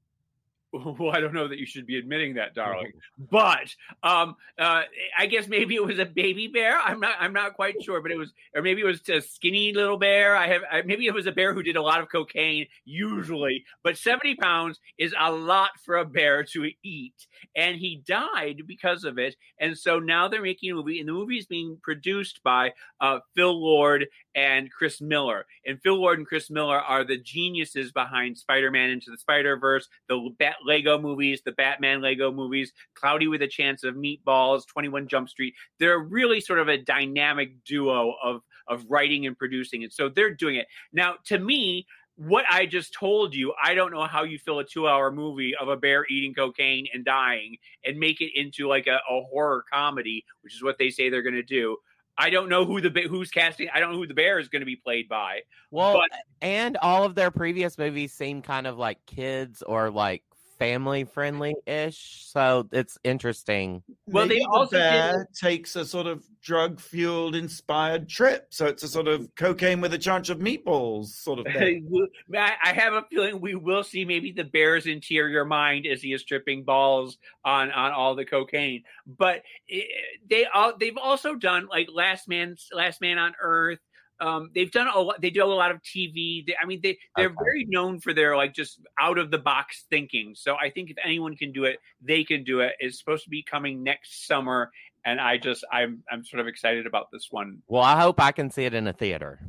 [0.99, 2.91] Well, I don't know that you should be admitting that, darling.
[3.31, 4.83] But um, uh,
[5.17, 6.79] I guess maybe it was a baby bear.
[6.79, 7.15] I'm not.
[7.19, 8.01] I'm not quite sure.
[8.01, 10.35] But it was, or maybe it was a skinny little bear.
[10.35, 10.61] I have.
[10.69, 13.63] I, maybe it was a bear who did a lot of cocaine usually.
[13.83, 19.03] But 70 pounds is a lot for a bear to eat, and he died because
[19.03, 19.35] of it.
[19.59, 23.19] And so now they're making a movie, and the movie is being produced by uh,
[23.35, 25.47] Phil Lord and Chris Miller.
[25.65, 30.29] And Phil Lord and Chris Miller are the geniuses behind Spider-Man Into the Spider-Verse, the
[30.37, 35.27] Bat- Lego movies, the Batman Lego movies, Cloudy with a Chance of Meatballs, 21 Jump
[35.27, 35.55] Street.
[35.79, 39.93] They're really sort of a dynamic duo of of writing and producing it.
[39.93, 40.67] So they're doing it.
[40.91, 44.65] Now, to me, what I just told you, I don't know how you fill a
[44.65, 48.99] two-hour movie of a bear eating cocaine and dying and make it into like a,
[49.09, 51.77] a horror comedy, which is what they say they're going to do.
[52.17, 53.69] I don't know who the who's casting.
[53.73, 55.41] I don't know who the bear is going to be played by.
[55.71, 60.23] Well, But- and all of their previous movies seem kind of like kids or like
[60.59, 62.25] family friendly ish.
[62.27, 63.83] So it's interesting.
[64.05, 68.47] Well, they Maybe the also did- takes a sort of drug fueled inspired trip.
[68.51, 72.07] So it's a sort of cocaine with a bunch of meatballs sort of thing.
[72.35, 76.13] I I have a feeling we will see maybe the bear's interior mind as he
[76.13, 78.83] is tripping balls on on all the cocaine.
[79.05, 79.81] But eh,
[80.29, 83.79] they all they've also done like Last Man Last Man on Earth.
[84.19, 85.21] Um, they've done a lot.
[85.21, 86.45] They do a lot of TV.
[86.45, 87.35] They, I mean, they they're Okay.
[87.43, 90.33] very known for their like just out of the box thinking.
[90.35, 92.73] So I think if anyone can do it, they can do it.
[92.79, 94.71] It's supposed to be coming next summer,
[95.05, 97.61] and I just I'm I'm sort of excited about this one.
[97.67, 99.39] Well, I hope I can see it in a theater.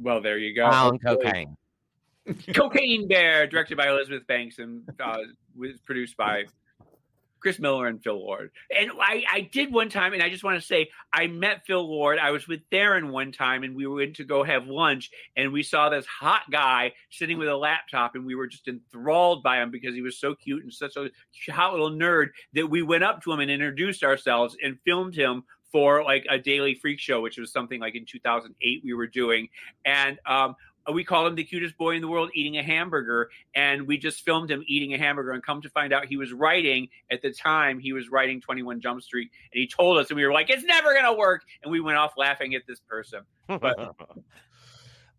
[0.00, 0.64] Well, there you go.
[0.66, 1.56] on cocaine.
[2.54, 5.18] Cocaine Bear, directed by Elizabeth Banks and uh,
[5.56, 6.44] was produced by
[7.40, 8.50] Chris Miller and Phil Lord.
[8.76, 11.86] And I, I did one time, and I just want to say, I met Phil
[11.86, 12.18] Lord.
[12.18, 15.62] I was with Darren one time, and we went to go have lunch, and we
[15.62, 19.70] saw this hot guy sitting with a laptop, and we were just enthralled by him
[19.70, 21.10] because he was so cute and such a
[21.52, 25.44] hot little nerd that we went up to him and introduced ourselves and filmed him
[25.72, 29.48] for like a daily freak show, which was something like in 2008 we were doing.
[29.84, 30.54] And um,
[30.92, 34.24] we call him the cutest boy in the world eating a hamburger and we just
[34.24, 37.32] filmed him eating a hamburger and come to find out he was writing at the
[37.32, 40.50] time he was writing 21 jump street and he told us and we were like
[40.50, 43.76] it's never going to work and we went off laughing at this person but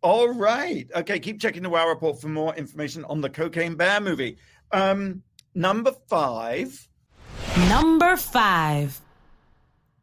[0.03, 0.87] All right.
[0.95, 4.37] Okay, keep checking the Wow Report for more information on the Cocaine Bear movie.
[4.71, 5.23] Um,
[5.55, 6.87] number five.
[7.67, 8.99] Number five.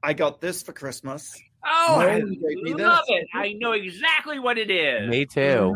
[0.02, 1.40] I got this for Christmas.
[1.66, 3.18] Oh, I one gave me love this.
[3.22, 3.28] it.
[3.34, 5.08] I know exactly what it is.
[5.08, 5.74] Me too.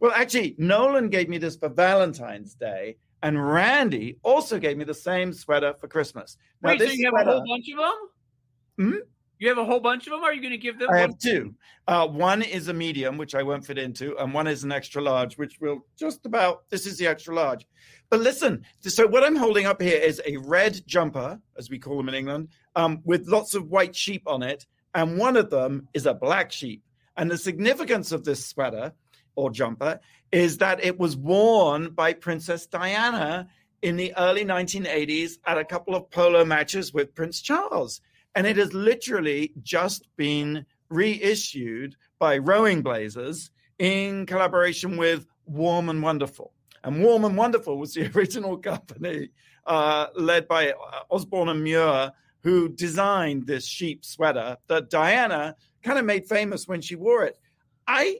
[0.00, 4.94] Well, actually, Nolan gave me this for Valentine's Day, and Randy also gave me the
[4.94, 6.36] same sweater for Christmas.
[6.62, 8.92] Now, Wait, so this you have a whole bunch of them?
[8.92, 8.98] Hmm?
[9.38, 10.22] You have a whole bunch of them?
[10.22, 11.10] Are you going to give them I one?
[11.10, 11.54] have two.
[11.88, 15.02] Uh, one is a medium, which I won't fit into, and one is an extra
[15.02, 16.68] large, which will just about.
[16.70, 17.66] This is the extra large.
[18.08, 21.96] But listen, so what I'm holding up here is a red jumper, as we call
[21.96, 25.88] them in England, um, with lots of white sheep on it, and one of them
[25.94, 26.82] is a black sheep.
[27.16, 28.92] And the significance of this sweater
[29.36, 30.00] or jumper
[30.30, 33.48] is that it was worn by Princess Diana
[33.82, 38.00] in the early 1980s at a couple of polo matches with Prince Charles.
[38.34, 46.02] And it has literally just been reissued by Rowing Blazers in collaboration with Warm and
[46.02, 46.52] Wonderful.
[46.84, 49.30] And Warm and Wonderful was the original company
[49.66, 50.74] uh, led by uh,
[51.10, 56.80] Osborne and Muir, who designed this sheep sweater that Diana kind of made famous when
[56.80, 57.38] she wore it.
[57.86, 58.18] I,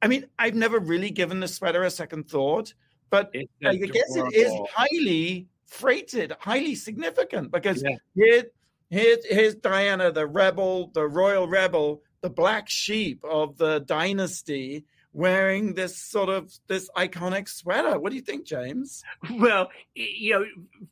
[0.00, 2.74] I mean, I've never really given the sweater a second thought,
[3.10, 3.30] but
[3.64, 7.96] I guess it is highly freighted, highly significant because Yeah.
[8.14, 8.44] here,
[8.90, 15.74] here, here's Diana, the rebel, the royal rebel, the black sheep of the dynasty, wearing
[15.74, 17.98] this sort of this iconic sweater.
[17.98, 19.02] What do you think, James?
[19.30, 20.44] Well, you know,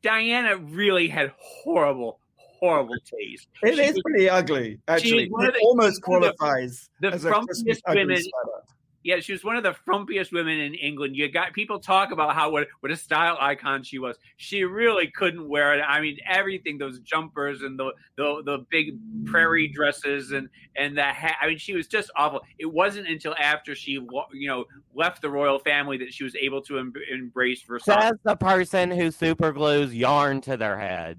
[0.03, 2.21] Diana really had horrible,
[2.61, 3.49] horrible taste.
[3.63, 5.29] It She is was- pretty ugly, actually.
[5.31, 8.17] one of It the- almost one of the- qualifies the as a frumpiest Christmas women-
[8.17, 8.63] sweater.
[9.03, 11.17] Yeah, she was one of the frumpiest women in England.
[11.17, 14.19] You got people talk about how what, what a style icon she was.
[14.37, 15.81] She really couldn't wear it.
[15.81, 21.03] I mean, everything those jumpers and the the, the big prairie dresses and and the
[21.03, 21.37] hat.
[21.41, 22.43] I mean, she was just awful.
[22.59, 26.61] It wasn't until after she you know left the royal family that she was able
[26.65, 27.85] to em- embrace Versace.
[27.85, 31.19] Says the person who super glues yarn to their head.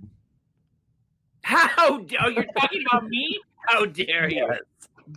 [1.41, 3.39] How d- oh, you're talking about me?
[3.67, 4.53] How dare you?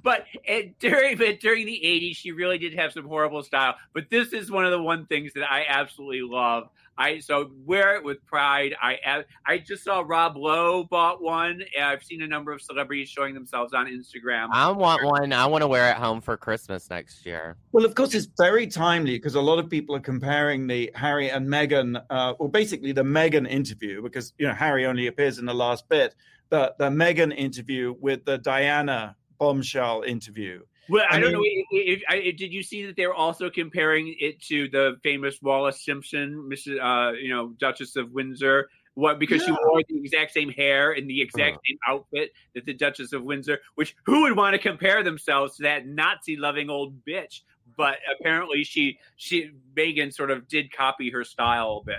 [0.02, 3.76] But it, during but during the '80s, she really did have some horrible style.
[3.92, 6.68] But this is one of the one things that I absolutely love.
[6.96, 8.74] I so wear it with pride.
[8.80, 11.62] I I just saw Rob Lowe bought one.
[11.76, 14.48] and I've seen a number of celebrities showing themselves on Instagram.
[14.52, 15.33] I want one.
[15.33, 17.57] I want to wear it home for Christmas next year.
[17.72, 21.30] Well, of course, it's very timely because a lot of people are comparing the Harry
[21.30, 25.46] and Meghan, uh, or basically the Meghan interview, because you know Harry only appears in
[25.46, 26.14] the last bit.
[26.50, 30.62] The the Meghan interview with the Diana bombshell interview.
[30.88, 31.40] Well, I, I don't know.
[31.40, 35.40] mean- If, if, did you see that they were also comparing it to the famous
[35.42, 36.79] Wallis Simpson, Mrs.
[36.81, 38.68] Uh, you know, Duchess of Windsor?
[38.97, 41.61] What because she wore the exact same hair and the exact Uh.
[41.68, 43.59] same outfit that the Duchess of Windsor.
[43.75, 47.40] Which who would want to compare themselves to that Nazi-loving old bitch?
[47.77, 51.99] But apparently, she she Meghan sort of did copy her style a bit.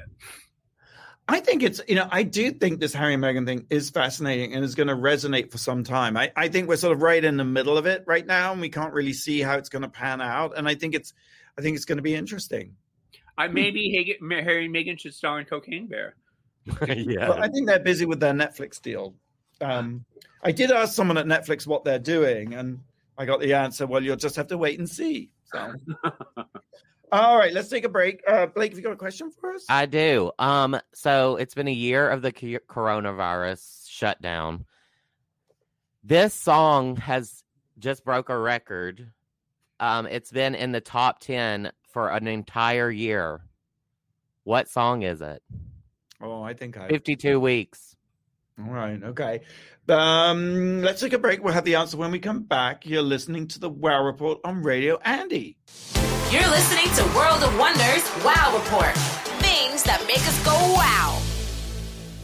[1.27, 4.53] I think it's you know I do think this Harry and Meghan thing is fascinating
[4.53, 6.17] and is going to resonate for some time.
[6.17, 8.61] I, I think we're sort of right in the middle of it right now, and
[8.61, 10.55] we can't really see how it's going to pan out.
[10.55, 11.13] And I think it's
[11.57, 12.75] I think it's going to be interesting.
[13.37, 16.15] I maybe Hagen, Harry and Meghan should star in Cocaine Bear.
[16.87, 17.29] yeah.
[17.29, 19.15] Well, I think they're busy with their Netflix deal.
[19.61, 20.05] Um,
[20.43, 22.79] I did ask someone at Netflix what they're doing, and
[23.17, 23.87] I got the answer.
[23.87, 25.31] Well, you'll just have to wait and see.
[25.45, 25.73] So,
[27.11, 28.21] all right, let's take a break.
[28.27, 29.65] Uh, Blake, have you got a question for us?
[29.69, 30.31] I do.
[30.39, 34.65] Um, so it's been a year of the coronavirus shutdown.
[36.03, 37.43] This song has
[37.79, 39.11] just broke a record.
[39.79, 43.41] Um, it's been in the top ten for an entire year.
[44.43, 45.41] What song is it?
[46.21, 46.87] oh, I think I.
[46.87, 47.95] Fifty-two weeks.
[48.57, 49.41] All right, okay.
[49.89, 51.43] Um, let's take a break.
[51.43, 52.85] We'll have the answer when we come back.
[52.85, 55.57] You're listening to the Wow Report on Radio Andy.
[56.35, 58.93] You're listening to World of Wonders Wow Report.
[59.39, 61.21] Things that make us go wow.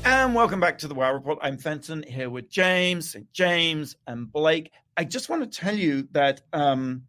[0.04, 1.40] And welcome back to the Wow Report.
[1.42, 3.32] I'm Fenton here with James, St.
[3.32, 4.74] James, and Blake.
[4.98, 7.04] I just want to tell you that um,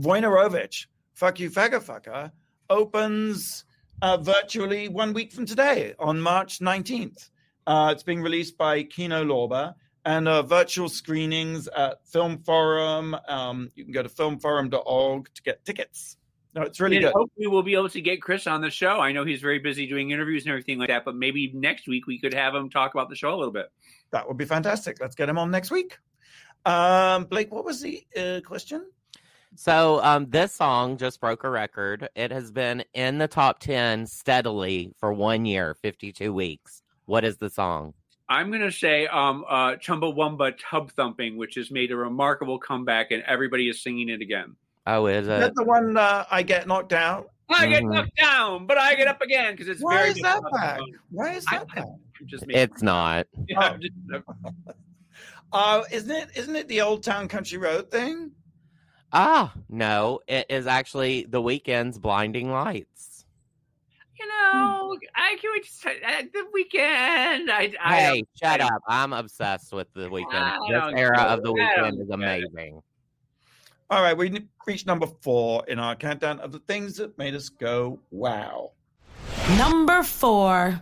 [0.00, 2.32] Wojnarowicz, Fuck You Faggot Fucker,
[2.70, 3.66] opens
[4.00, 7.28] uh, virtually one week from today on March 19th.
[7.66, 13.16] Uh, it's being released by Kino Lorber and uh, virtual screenings at Film Forum.
[13.28, 16.16] Um, you can go to filmforum.org to get tickets.
[16.54, 17.12] No, it's really and good.
[17.12, 19.00] hopefully we'll be able to get Chris on the show.
[19.00, 22.06] I know he's very busy doing interviews and everything like that, but maybe next week
[22.06, 23.72] we could have him talk about the show a little bit.
[24.12, 25.00] That would be fantastic.
[25.00, 25.98] Let's get him on next week.
[26.64, 28.86] Um, Blake, what was the uh, question?
[29.56, 32.08] So um, this song just broke a record.
[32.14, 36.82] It has been in the top ten steadily for one year, fifty-two weeks.
[37.06, 37.94] What is the song?
[38.28, 43.10] I'm going to say um, uh, Chumbawamba Tub Thumping, which has made a remarkable comeback
[43.10, 44.56] and everybody is singing it again.
[44.86, 45.40] Oh, is Is it?
[45.40, 47.30] that the one uh, I get knocked out?
[47.50, 47.92] I get Mhm.
[47.92, 50.10] knocked down, but I get up again because it's Why very.
[50.10, 50.80] is that back?
[51.10, 51.84] Why is that back?
[52.20, 53.26] I'm just making- It's not.
[53.48, 53.92] Yeah, I'm just-
[55.52, 56.28] Uh, isn't it?
[56.34, 58.32] Isn't it the Old Town Country Road thing?
[59.12, 63.13] Ah, no, it is actually the Weeknd's blinding lights.
[64.24, 65.90] You know, I can we just uh,
[66.32, 67.50] the Weeknd.
[67.50, 68.82] I, I hey, don't- shut I up.
[68.88, 70.32] I'm obsessed with the Weeknd.
[70.32, 70.58] I
[70.90, 72.80] This era of the Weeknd is amazing.
[73.90, 77.50] All right, we reached number four in our countdown of the things that made us
[77.50, 78.72] go wow.
[79.58, 80.80] Number four.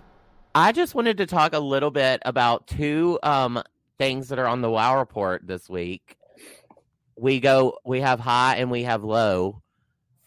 [0.54, 3.60] I just wanted to talk a little bit about two um
[3.98, 6.16] things that are on the Wow report this week.
[7.16, 9.61] We go we have high and we have low.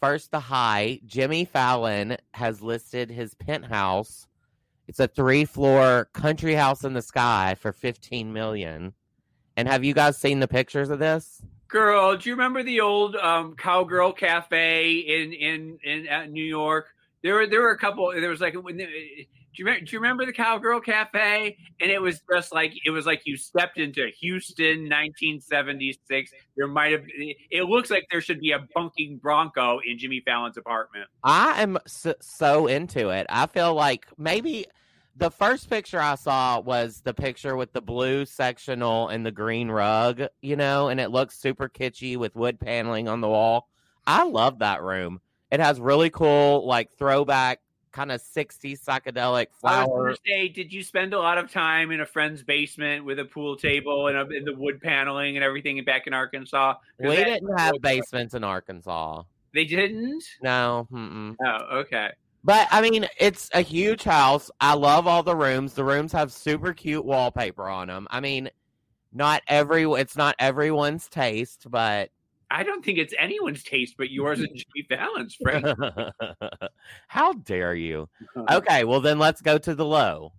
[0.06, 4.28] First the high, Jimmy Fallon has listed his penthouse.
[4.88, 8.94] It's a three-floor country house in the sky for 15 million.
[9.58, 11.42] And have you guys seen the pictures of this?
[11.70, 16.86] Girl, do you remember the old um, cowgirl cafe in in in New York?
[17.24, 18.12] There were there were a couple.
[18.12, 18.88] There was like when.
[19.56, 21.58] Do you, remember, do you remember the Cowgirl Cafe?
[21.80, 26.32] And it was just like it was like you stepped into Houston, 1976.
[26.58, 27.04] There might have.
[27.50, 31.08] It looks like there should be a bunking Bronco in Jimmy Fallon's apartment.
[31.24, 33.28] I am so into it.
[33.30, 34.66] I feel like maybe
[35.16, 39.72] the first picture I saw was the picture with the blue sectional and the green
[39.72, 43.70] rug, you know, and it looks super kitschy with wood paneling on the wall.
[44.06, 45.22] I love that room.
[45.50, 47.62] It has really cool, like throwback
[47.96, 50.16] kind of 60s psychedelic I was flower.
[50.28, 53.56] say, did you spend a lot of time in a friend's basement with a pool
[53.56, 56.76] table and, a, and the wood paneling and everything back in Arkansas?
[57.00, 59.24] We that- didn't have basements in Arkansas.
[59.54, 60.24] They didn't.
[60.44, 60.86] No.
[60.92, 61.38] Mm-mm.
[61.44, 62.10] Oh, okay.
[62.44, 64.52] But I mean, it's a huge house.
[64.60, 65.74] I love all the rooms.
[65.74, 68.08] The rooms have super cute wallpaper on them.
[68.12, 68.50] I mean,
[69.14, 72.10] not every it's not everyone's taste, but
[72.52, 75.66] I don't think it's anyone's taste but yours and Jimmy Fallon's, Frank.
[77.08, 78.08] how dare you?
[78.52, 80.34] Okay, well then let's go to the low.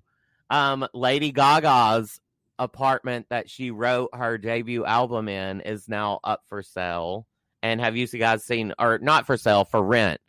[0.50, 2.20] Um, Lady Gaga's
[2.58, 7.26] apartment that she wrote her debut album in is now up for sale.
[7.62, 10.20] And have you guys seen, or not for sale, for rent?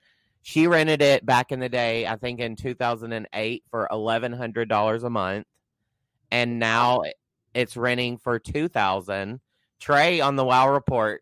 [0.42, 5.46] She rented it back in the day, I think in 2008 for $1,100 a month.
[6.32, 7.04] And now
[7.54, 9.40] it's renting for 2000
[9.80, 11.22] Trey on the Wow Report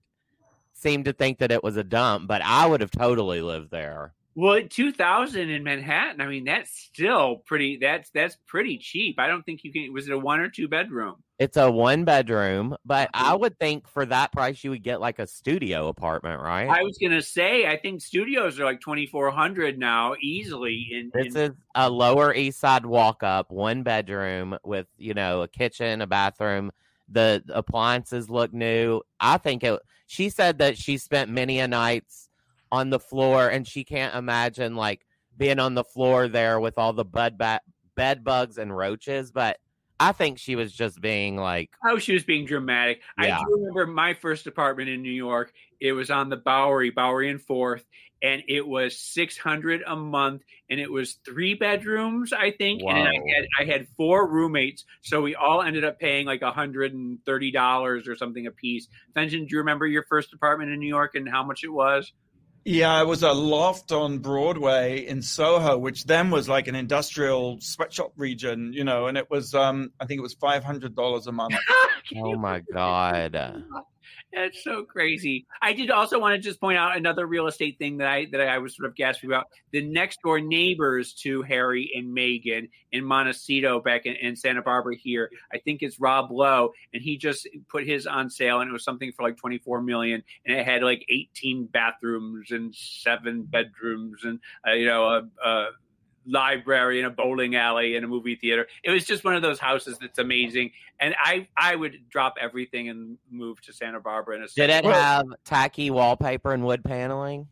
[0.76, 4.14] seemed to think that it was a dump, but I would have totally lived there.
[4.38, 6.20] Well, two thousand in Manhattan.
[6.20, 7.78] I mean, that's still pretty.
[7.78, 9.18] That's that's pretty cheap.
[9.18, 9.94] I don't think you can.
[9.94, 11.24] Was it a one or two bedroom?
[11.40, 13.42] It's a one bedroom, but I mm-hmm.
[13.42, 16.68] would think for that price you would get like a studio apartment, right?
[16.68, 17.66] I was gonna say.
[17.66, 20.90] I think studios are like twenty four hundred now, easily.
[20.92, 25.44] In, this in is a lower east side walk up, one bedroom with, you know,
[25.44, 26.74] a kitchen, a bathroom.
[27.08, 29.02] The appliances look new.
[29.18, 32.30] I think it she said that she spent many a nights
[32.72, 35.06] on the floor and she can't imagine like
[35.38, 37.62] being on the floor there with all the bud ba-
[37.96, 39.58] bed bugs and roaches, but
[40.00, 43.02] I think she was just being like Oh, she was being dramatic.
[43.22, 43.38] Yeah.
[43.38, 45.54] I do remember my first apartment in New York.
[45.80, 47.86] It was on the Bowery, Bowery and Fourth,
[48.22, 52.82] and it was six hundred a month, and it was three bedrooms, I think.
[52.82, 56.94] And I had I had four roommates, so we all ended up paying like hundred
[56.94, 58.88] and thirty dollars or something a piece.
[59.14, 62.12] Fenton, do you remember your first apartment in New York and how much it was?
[62.68, 67.60] Yeah, it was a loft on Broadway in Soho, which then was like an industrial
[67.62, 71.28] sweatshop region, you know, and it was um I think it was five hundred dollars
[71.28, 71.56] a month.
[72.18, 73.36] Oh my god.
[74.34, 75.46] That's so crazy.
[75.62, 78.42] I did also want to just point out another real estate thing that I that
[78.42, 79.48] I was sort of gasping about.
[79.72, 84.98] The next door neighbors to Harry and Meghan in Montecito back in, in Santa Barbara
[84.98, 88.74] here, I think it's Rob Lowe, and he just put his on sale, and it
[88.74, 93.44] was something for like twenty four million, and it had like eighteen bathrooms and seven
[93.44, 95.48] bedrooms, and uh, you know a.
[95.48, 95.68] a
[96.28, 98.68] library and a bowling alley and a movie theater.
[98.84, 100.72] It was just one of those houses that's amazing.
[101.00, 104.86] And I I would drop everything and move to Santa Barbara in a Did it
[104.86, 107.48] have tacky wallpaper and wood paneling?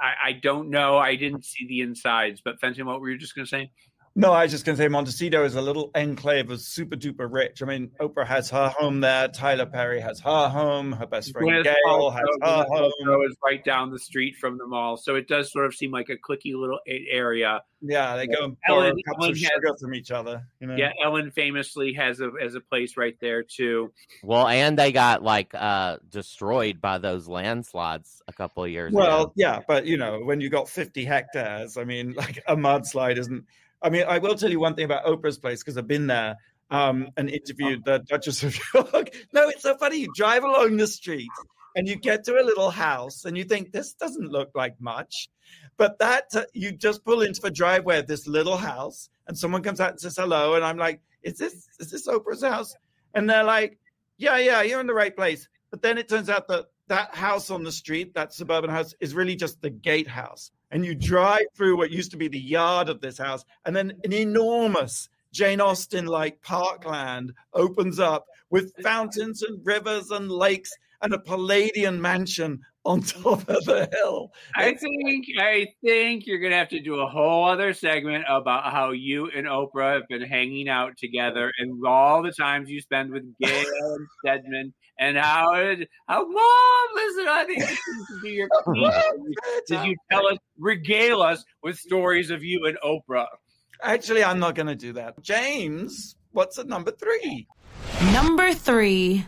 [0.00, 0.96] I, I don't know.
[0.96, 3.70] I didn't see the insides, but Fenton, what were you just going to say?
[4.16, 7.26] No, I was just going to say Montecito is a little enclave of super duper
[7.28, 7.62] rich.
[7.62, 9.26] I mean, Oprah has her home there.
[9.26, 10.92] Tyler Perry has her home.
[10.92, 12.92] Her best friend Gwyneth Gail has Paltrow- her Gwyneth home.
[13.02, 15.90] Paltrow is right down the street from the mall, so it does sort of seem
[15.90, 17.62] like a clicky little area.
[17.80, 20.46] Yeah, they go and borrow Ellen- cups Ellen of has- sugar from each other.
[20.60, 20.76] You know?
[20.76, 23.92] Yeah, Ellen famously has a has a place right there too.
[24.22, 29.22] Well, and they got like uh destroyed by those landslides a couple of years Well,
[29.24, 29.32] ago.
[29.34, 33.44] yeah, but you know, when you got 50 hectares, I mean, like a mudslide isn't.
[33.84, 36.36] I mean, I will tell you one thing about Oprah's place because I've been there
[36.70, 39.10] um, and interviewed the Duchess of York.
[39.32, 39.98] no, it's so funny.
[39.98, 41.30] You drive along the street
[41.76, 45.28] and you get to a little house and you think this doesn't look like much
[45.76, 49.62] but that uh, you just pull into the driveway of this little house and someone
[49.62, 52.74] comes out and says hello and i'm like is this is this oprah's house
[53.14, 53.78] and they're like
[54.18, 57.50] yeah yeah you're in the right place but then it turns out that that house
[57.50, 61.76] on the street that suburban house is really just the gatehouse and you drive through
[61.76, 66.06] what used to be the yard of this house and then an enormous jane austen
[66.06, 70.72] like parkland opens up with fountains and rivers and lakes
[71.04, 74.32] and a Palladian mansion on top of the hill.
[74.56, 78.90] I think I think you're gonna have to do a whole other segment about how
[78.90, 83.22] you and Oprah have been hanging out together and all the times you spend with
[83.40, 88.48] Gail and Stedman and how it how mom listen I think this to be your
[89.66, 93.26] did you tell us regale us with stories of you and Oprah?
[93.82, 95.20] Actually, I'm not gonna do that.
[95.22, 97.46] James, what's at number three?
[98.12, 99.26] Number three.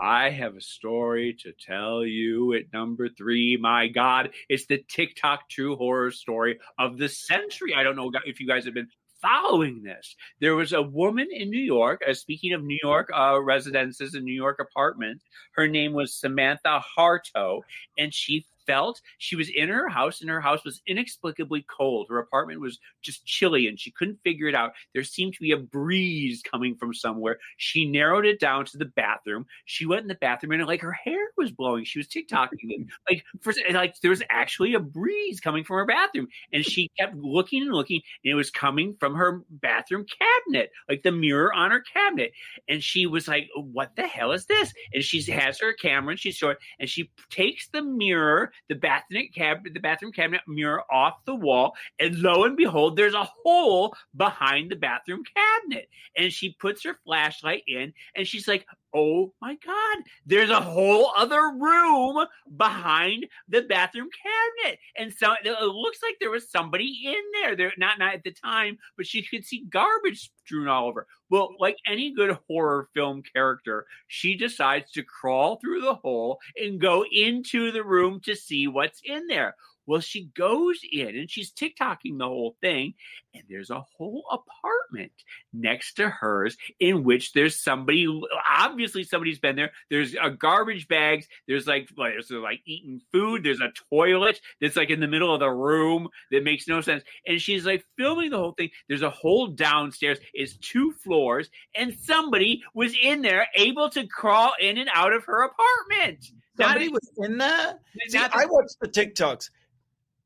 [0.00, 3.56] I have a story to tell you at number three.
[3.56, 7.74] My God, it's the TikTok true horror story of the century.
[7.74, 8.88] I don't know if you guys have been
[9.22, 10.14] following this.
[10.40, 14.24] There was a woman in New York, uh, speaking of New York uh, residences and
[14.24, 17.60] New York apartments, her name was Samantha Harto,
[17.96, 22.06] and she felt she was in her house and her house was inexplicably cold.
[22.08, 24.72] Her apartment was just chilly and she couldn't figure it out.
[24.92, 27.38] There seemed to be a breeze coming from somewhere.
[27.56, 29.46] She narrowed it down to the bathroom.
[29.64, 31.84] She went in the bathroom and like her hair was blowing.
[31.84, 36.28] She was TikToking like for like there was actually a breeze coming from her bathroom
[36.52, 41.02] and she kept looking and looking and it was coming from her bathroom cabinet, like
[41.02, 42.32] the mirror on her cabinet.
[42.68, 46.20] And she was like, "What the hell is this?" And she has her camera and
[46.20, 51.24] she's showing and she takes the mirror the bathroom cabinet, the bathroom cabinet mirror off
[51.24, 55.88] the wall, and lo and behold, there's a hole behind the bathroom cabinet.
[56.16, 61.10] And she puts her flashlight in, and she's like, oh my god there's a whole
[61.16, 62.24] other room
[62.56, 67.72] behind the bathroom cabinet and so it looks like there was somebody in there there
[67.76, 70.30] not not at the time but she could see garbage
[70.68, 71.06] all over.
[71.30, 76.80] Well like any good horror film character she decides to crawl through the hole and
[76.80, 79.54] go into the room to see what's in there
[79.86, 82.94] well, she goes in and she's TikToking the whole thing,
[83.34, 85.12] and there's a whole apartment
[85.52, 88.06] next to hers in which there's somebody.
[88.48, 89.72] Obviously, somebody's been there.
[89.90, 91.26] There's a garbage bags.
[91.46, 93.44] There's like there's uh, like eating food.
[93.44, 97.04] There's a toilet that's like in the middle of the room that makes no sense.
[97.26, 98.70] And she's like filming the whole thing.
[98.88, 100.18] There's a whole downstairs.
[100.32, 105.24] It's two floors, and somebody was in there able to crawl in and out of
[105.24, 106.30] her apartment.
[106.56, 107.80] Somebody was in there.
[108.06, 109.50] See, I watched the TikToks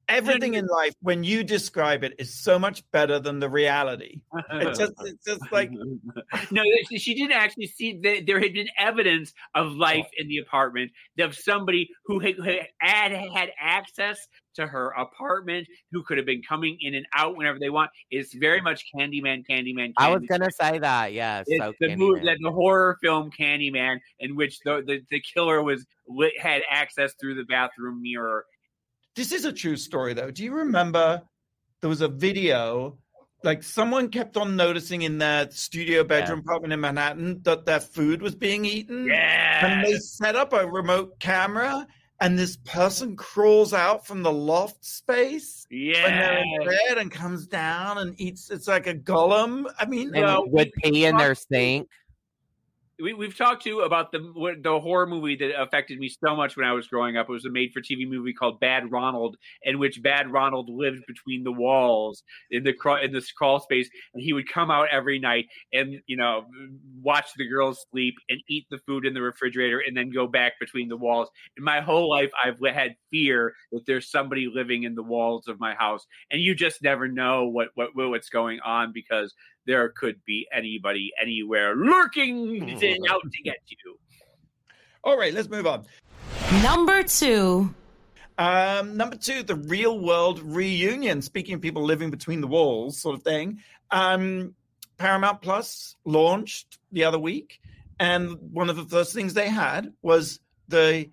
[0.08, 4.20] everything in life when you describe it is so much better than the reality.
[4.50, 5.70] It's just it's just like
[6.50, 6.62] no
[6.96, 11.34] she didn't actually see that there had been evidence of life in the apartment of
[11.34, 12.36] somebody who had,
[12.80, 17.58] had had access to her apartment who could have been coming in and out whenever
[17.58, 17.90] they want.
[18.10, 19.92] It's very much candyman candyman, candyman.
[19.98, 23.98] i was gonna say that yes it's so the movie the, the horror film candyman
[24.18, 25.86] in which the, the, the killer was
[26.40, 28.44] had access through the bathroom mirror
[29.18, 30.30] this is a true story, though.
[30.30, 31.22] Do you remember
[31.80, 32.98] there was a video?
[33.42, 36.42] Like someone kept on noticing in their studio bedroom yeah.
[36.42, 39.06] apartment in Manhattan that their food was being eaten.
[39.06, 39.66] Yeah.
[39.66, 41.86] And they set up a remote camera
[42.20, 46.02] and this person crawls out from the loft space yeah.
[46.02, 48.50] when they're in bed and comes down and eats.
[48.50, 49.72] It's like a golem.
[49.78, 51.88] I mean, and uh, well, would pee in their sink
[53.00, 56.66] we, we've talked to about the the horror movie that affected me so much when
[56.66, 57.28] I was growing up.
[57.28, 61.04] It was a made for TV movie called Bad Ronald, in which Bad Ronald lived
[61.06, 65.18] between the walls in the in this crawl space, and he would come out every
[65.18, 66.44] night and you know
[67.00, 70.54] watch the girls sleep and eat the food in the refrigerator, and then go back
[70.58, 71.28] between the walls.
[71.56, 75.60] In my whole life, I've had fear that there's somebody living in the walls of
[75.60, 79.34] my house, and you just never know what what what's going on because
[79.68, 82.62] there could be anybody anywhere lurking
[83.08, 83.98] out to get you.
[85.04, 85.84] All right, let's move on.
[86.62, 87.72] Number two.
[88.38, 91.20] Um, number two, the real world reunion.
[91.22, 93.58] Speaking of people living between the walls, sort of thing.
[93.90, 94.54] Um,
[94.96, 97.60] Paramount Plus launched the other week,
[98.00, 101.10] and one of the first things they had was the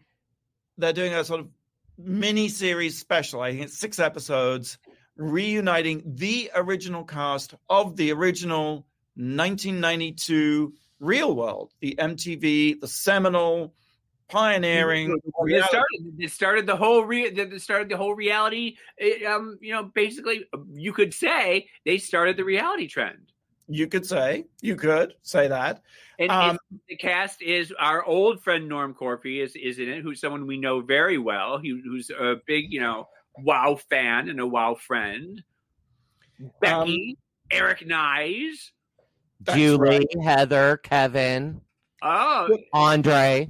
[0.77, 1.49] they're doing a sort of
[1.97, 3.41] mini series special.
[3.41, 4.77] I think it's six episodes
[5.17, 8.85] reuniting the original cast of the original
[9.15, 13.73] 1992 Real World, the MTV, the seminal,
[14.27, 15.17] pioneering.
[15.45, 18.77] It started, it started the whole re, it started the whole reality.
[18.97, 23.31] It, um, you know, basically, you could say they started the reality trend.
[23.67, 25.81] You could say, you could say that.
[26.19, 30.21] And Um, the cast is our old friend Norm Korpi is is in it, who's
[30.21, 31.57] someone we know very well.
[31.57, 33.07] He, who's a big, you know,
[33.39, 35.43] WoW fan and a WoW friend.
[36.61, 38.71] Becky, um, Eric Nies.
[39.53, 40.23] Julie, right.
[40.23, 41.61] Heather, Kevin,
[42.01, 43.49] Oh, Andre.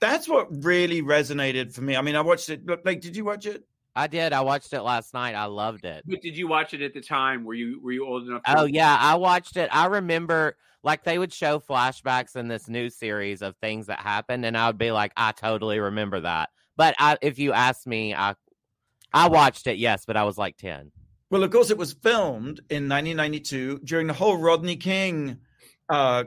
[0.00, 1.96] That's what really resonated for me.
[1.96, 2.62] I mean, I watched it.
[2.84, 3.64] Like, did you watch it?
[3.94, 4.32] I did.
[4.32, 5.34] I watched it last night.
[5.34, 6.04] I loved it.
[6.06, 7.44] but did you watch it at the time?
[7.44, 8.42] Were you were you old enough?
[8.44, 9.68] To Oh yeah, I watched it.
[9.72, 14.46] I remember like they would show flashbacks in this new series of things that happened,
[14.46, 16.50] and I would be like, I totally remember that.
[16.76, 18.36] But I, if you ask me, I
[19.12, 20.92] I watched it, yes, but I was like ten.
[21.30, 25.38] Well, of course, it was filmed in 1992 during the whole Rodney King
[25.88, 26.24] uh,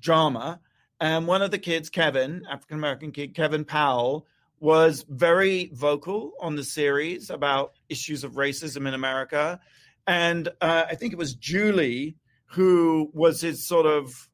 [0.00, 0.60] drama.
[1.00, 4.26] And one of the kids, Kevin, African American kid, Kevin Powell,
[4.60, 9.60] was very vocal on the series about issues of racism in America.
[10.06, 12.16] And uh, I think it was Julie
[12.46, 14.28] who was his sort of.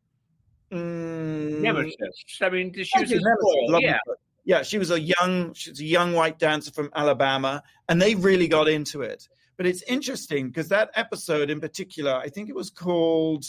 [0.71, 1.97] mm, nemesis.
[2.41, 3.83] I mean, she Thank was you, his nemesis.
[3.83, 4.17] Yeah, her.
[4.45, 4.63] Yeah.
[4.63, 8.69] She was a young, she's a young white dancer from Alabama, and they really got
[8.69, 9.29] into it.
[9.57, 13.45] But it's interesting because that episode in particular, I think it was called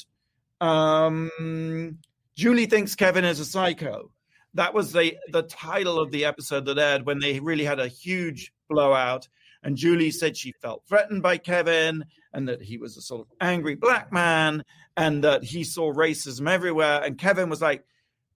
[0.62, 1.98] um,
[2.36, 4.12] "Julie Thinks Kevin is a Psycho."
[4.54, 7.88] That was the the title of the episode that aired when they really had a
[7.88, 9.28] huge blowout.
[9.64, 13.28] And Julie said she felt threatened by Kevin and that he was a sort of
[13.40, 14.64] angry black man
[14.98, 17.02] and that he saw racism everywhere.
[17.04, 17.86] And Kevin was like,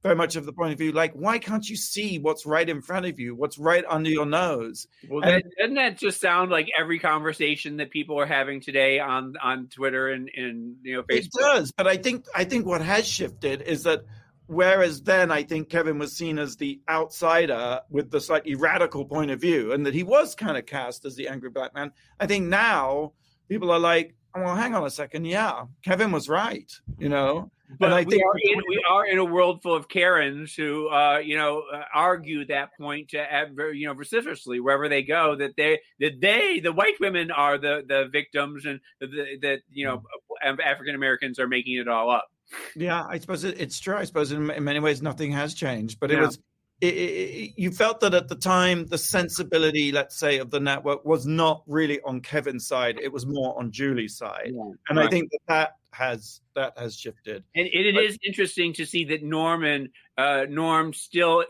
[0.04, 2.82] very much of the point of view, like, why can't you see what's right in
[2.82, 4.88] front of you, what's right under your nose?
[5.10, 9.00] Well, And- that, doesn't that just sound like every conversation that people are having today
[9.00, 12.66] on on Twitter and and you know facebook It does, but I think I think
[12.66, 14.02] what has shifted is that
[14.46, 19.32] whereas then I think Kevin was seen as the outsider with the slightly radical point
[19.32, 21.92] of view, and that he was kind of cast as the angry black man.
[22.20, 23.14] I think now
[23.50, 27.52] people are like, well, hang on a second, yeah, Kevin was right, you know.
[27.80, 30.88] But I we, think are in, we are in a world full of Karens who,
[30.88, 35.04] uh, you know, uh, argue that point to, uh, very, you know, vociferously wherever they
[35.04, 39.60] go that they that they the white women are the the victims and the, that
[39.70, 40.02] you know
[40.42, 42.28] African Americans are making it all up.
[42.76, 43.98] Yeah, I suppose it, it's true.
[43.98, 46.28] I suppose in, in many ways nothing has changed, but it Yeah.
[46.28, 46.40] was.
[46.80, 51.04] It, it, you felt that at the time, the sensibility, let's say, of the network
[51.06, 54.54] was not really on Kevin's side; it was more on Julie's side,
[54.90, 57.44] and I think that that has that has shifted.
[57.56, 61.44] And it, it is interesting to see that Norman uh, Norm still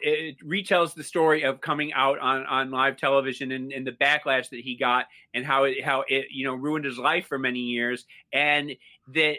[0.46, 4.62] retells the story of coming out on, on live television and, and the backlash that
[4.62, 8.06] he got and how it how it you know ruined his life for many years.
[8.32, 8.72] And
[9.14, 9.38] that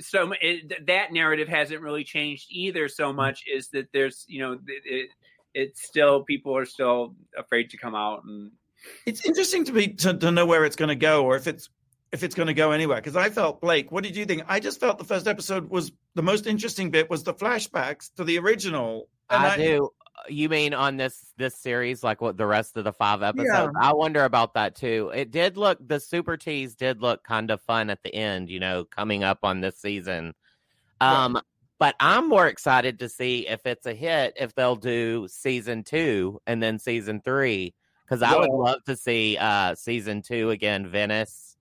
[0.00, 4.58] so it, that narrative hasn't really changed either so much is that there's you know
[4.66, 5.10] it,
[5.54, 8.52] it's still people are still afraid to come out and
[9.06, 11.68] It's interesting to be to, to know where it's going to go, or if it's
[12.12, 12.96] if it's going to go anywhere.
[12.96, 13.92] Because I felt Blake.
[13.92, 14.42] What did you think?
[14.48, 18.24] I just felt the first episode was the most interesting bit was the flashbacks to
[18.24, 19.08] the original.
[19.28, 19.90] And I, do.
[20.28, 23.72] You mean on this this series, like what the rest of the five episodes?
[23.74, 23.88] Yeah.
[23.88, 25.10] I wonder about that too.
[25.14, 28.60] It did look the super tease did look kind of fun at the end, you
[28.60, 30.34] know, coming up on this season.
[31.00, 31.24] Yeah.
[31.24, 31.40] Um,
[31.80, 36.40] But I'm more excited to see if it's a hit, if they'll do season two
[36.46, 37.74] and then season three,
[38.04, 41.56] because I would love to see uh season two again, Venice.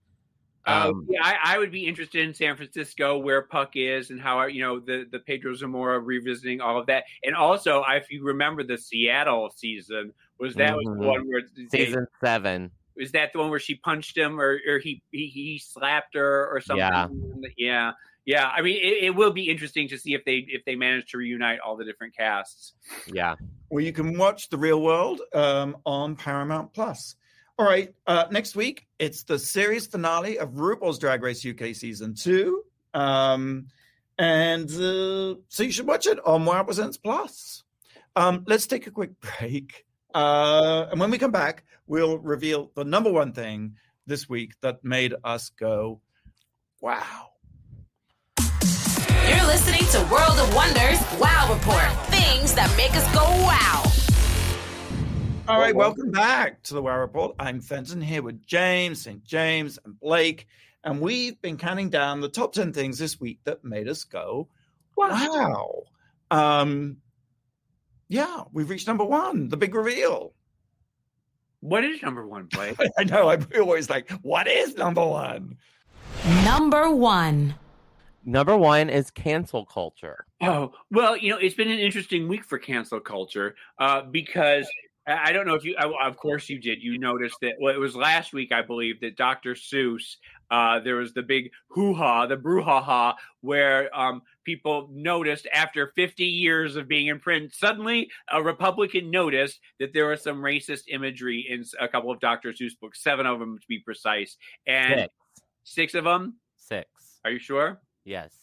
[0.67, 4.19] Uh, Um, yeah, I, I would be interested in San Francisco, where Puck is, and
[4.19, 7.05] how you know the the Pedro Zamora revisiting all of that.
[7.23, 10.99] And also, if you remember the Seattle season, was that was Mhm.
[10.99, 12.71] the one where they, season seven.
[12.97, 16.49] was that the one where she punched him or or he he, he slapped her
[16.53, 16.81] or something?
[16.81, 17.07] Yeah.
[17.57, 17.91] yeah,
[18.29, 18.47] yeah.
[18.47, 21.17] I mean, it, it will be interesting to see if they if they manage to
[21.17, 22.73] reunite all the different casts.
[23.07, 23.33] Yeah.
[23.71, 27.15] Well, you can watch The Real World um, on Paramount Plus.
[27.57, 32.13] All right, uh, next week it's the series finale of RuPaul's Drag Race UK season
[32.13, 32.63] two,
[32.93, 33.65] um,
[34.19, 37.63] and uh, so you should watch it on Wow Presents Plus.
[38.15, 42.83] Um, let's take a quick break, uh, and when we come back, we'll reveal the
[42.83, 43.75] number one thing
[44.05, 45.99] this week that made us go,
[46.79, 47.28] "Wow!"
[49.49, 52.05] You're listening to World of Wonders Wow Report.
[52.11, 53.83] Things that make us go wow.
[55.47, 57.35] All right, welcome back to the Wow Report.
[57.39, 59.23] I'm Fenton here with James, St.
[59.23, 60.45] James, and Blake,
[60.83, 64.49] and we've been counting down the top 10 things this week that made us go,
[64.95, 65.81] wow.
[66.29, 66.97] Um,
[68.07, 70.33] yeah, we've reached number one, the big reveal.
[71.61, 72.77] What is number one, Blake?
[72.99, 75.57] I know, I'm always like, what is number one?
[76.45, 77.55] Number one.
[78.29, 80.27] Number one is cancel culture.
[80.43, 84.69] Oh, well, you know, it's been an interesting week for cancel culture uh, because
[85.07, 86.83] I don't know if you, of course you did.
[86.83, 89.55] You noticed that, well, it was last week, I believe, that Dr.
[89.55, 90.17] Seuss,
[90.51, 96.23] uh, there was the big hoo ha, the brouhaha, where um, people noticed after 50
[96.23, 101.47] years of being in print, suddenly a Republican noticed that there was some racist imagery
[101.49, 102.53] in a couple of Dr.
[102.53, 104.37] Seuss books, seven of them to be precise.
[104.67, 105.13] And Six.
[105.63, 106.35] six of them?
[106.57, 106.87] Six.
[107.25, 107.81] Are you sure?
[108.09, 108.33] Yes.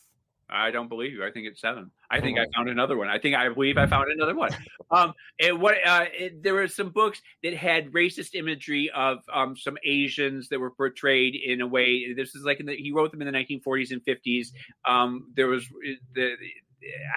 [0.48, 1.26] I don't believe you.
[1.26, 1.90] I think it's seven.
[2.08, 3.08] I think I found another one.
[3.08, 4.50] I think I believe I found another one.
[4.88, 9.56] Um, and what uh, it, there were some books that had racist imagery of um,
[9.56, 12.12] some Asians that were portrayed in a way.
[12.14, 14.52] This is like in the, he wrote them in the 1940s and 50s.
[14.84, 15.66] Um, there was
[16.14, 16.36] the.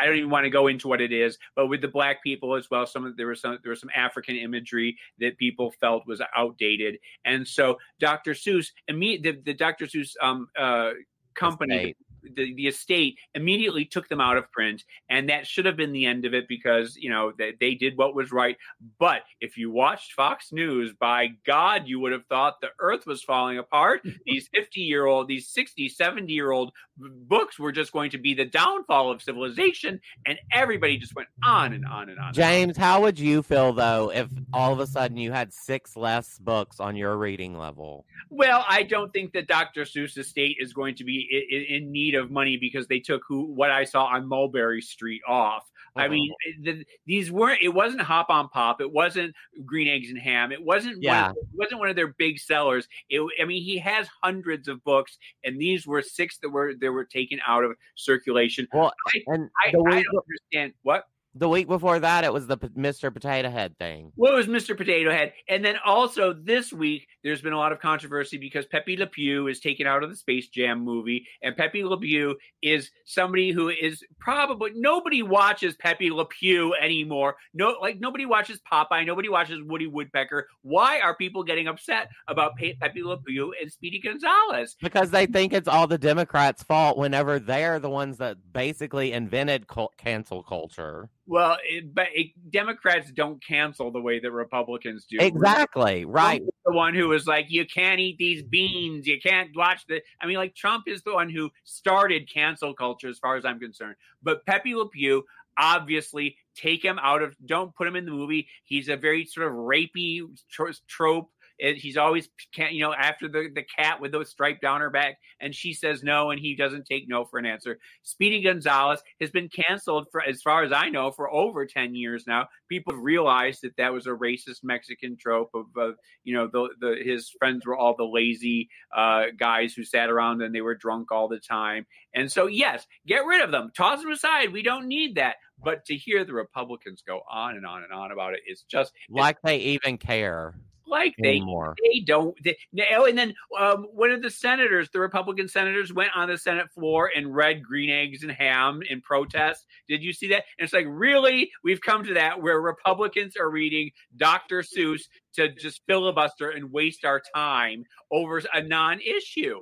[0.02, 2.56] I don't even want to go into what it is, but with the black people
[2.56, 6.20] as well, some there was some there was some African imagery that people felt was
[6.36, 8.32] outdated, and so Dr.
[8.32, 9.86] Seuss, imme- the, the Dr.
[9.86, 10.94] Seuss um, uh,
[11.36, 11.96] company.
[12.24, 16.06] The, the estate immediately took them out of print and that should have been the
[16.06, 18.58] end of it because you know they, they did what was right.
[19.00, 23.24] But if you watched fox news by god you would have thought the earth was
[23.24, 24.02] falling apart.
[24.26, 28.34] These 50 year old these 60 70 year old books were just going to be
[28.34, 32.34] the downfall of civilization and everybody just went on and on and on.
[32.34, 36.38] James, how would you feel though if all of a sudden you had six less
[36.40, 38.06] books on your reading level?
[38.30, 39.84] Well, I don't think that Dr.
[39.84, 43.44] Seuss Estate is going to be in, in need of money because they took who
[43.54, 45.70] what I saw on Mulberry Street off.
[45.96, 46.14] I Uh-huh.
[46.14, 47.62] mean, the, these weren't.
[47.64, 48.80] It wasn't Hop on Pop.
[48.80, 49.34] It wasn't
[49.66, 50.52] Green Eggs and Ham.
[50.52, 51.02] It wasn't.
[51.02, 51.22] Yeah.
[51.28, 52.88] One of, it wasn't one of their big sellers.
[53.10, 56.92] It, I mean, he has hundreds of books, and these were six that were that
[56.92, 58.68] were taken out of circulation.
[58.72, 61.06] Well, I- and I, I don't understand what.
[61.36, 63.14] The week before that, it was the P- Mr.
[63.14, 64.12] Potato Head thing.
[64.16, 64.76] What was Mr.
[64.76, 65.34] Potato Head?
[65.48, 69.48] And then also this week, there's been a lot of controversy because Pepe Le Pew
[69.48, 73.70] is taken out of the Space Jam movie, and Pepe Le Pew is somebody who
[73.70, 77.36] is probably nobody watches Pepe Le Pew anymore.
[77.54, 80.48] No, like nobody watches Popeye, nobody watches Woody Woodpecker.
[80.64, 84.76] Why are people getting upset about Pe- Pepe Le Pew and Speedy Gonzalez?
[84.82, 89.68] Because they think it's all the Democrats' fault whenever they're the ones that basically invented
[89.68, 91.10] cul- cancel culture.
[91.30, 95.18] Well, it, but it, Democrats don't cancel the way that Republicans do.
[95.20, 96.04] Exactly.
[96.04, 96.40] Right.
[96.40, 99.06] Trump the one who was like, you can't eat these beans.
[99.06, 100.02] You can't watch the.
[100.20, 103.60] I mean, like Trump is the one who started cancel culture, as far as I'm
[103.60, 103.96] concerned.
[104.24, 105.24] But Pepe Le Pew,
[105.56, 107.36] obviously, take him out of.
[107.46, 108.48] Don't put him in the movie.
[108.64, 111.30] He's a very sort of rapey tro- trope.
[111.60, 114.90] It- he's always can't you know after the the cat with the stripe down her
[114.90, 117.80] back, and she says no, and he doesn't take no for an answer.
[118.04, 122.26] Speedy Gonzalez has been canceled for, as far as I know, for over ten years
[122.26, 122.48] now.
[122.70, 126.70] People have realized that that was a racist Mexican trope of, of you know the
[126.80, 130.76] the his friends were all the lazy uh, guys who sat around and they were
[130.76, 131.86] drunk all the time.
[132.14, 134.52] And so yes, get rid of them, toss them aside.
[134.54, 135.36] We don't need that.
[135.62, 138.94] But to hear the Republicans go on and on and on about it, it's just
[139.10, 140.56] Like they even care
[140.90, 141.76] like they anymore.
[141.84, 142.36] they don't.
[142.44, 146.72] They, and then um, one of the senators, the Republican senators, went on the Senate
[146.72, 149.66] floor and read Green Eggs and Ham in protest.
[149.88, 150.44] Did you see that?
[150.58, 154.62] And it's like, really, we've come to that where Republicans are reading Dr.
[154.62, 159.60] Seuss to just filibuster and waste our time over a non-issue.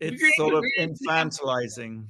[0.00, 2.06] It's Green sort of Eggs infantilizing.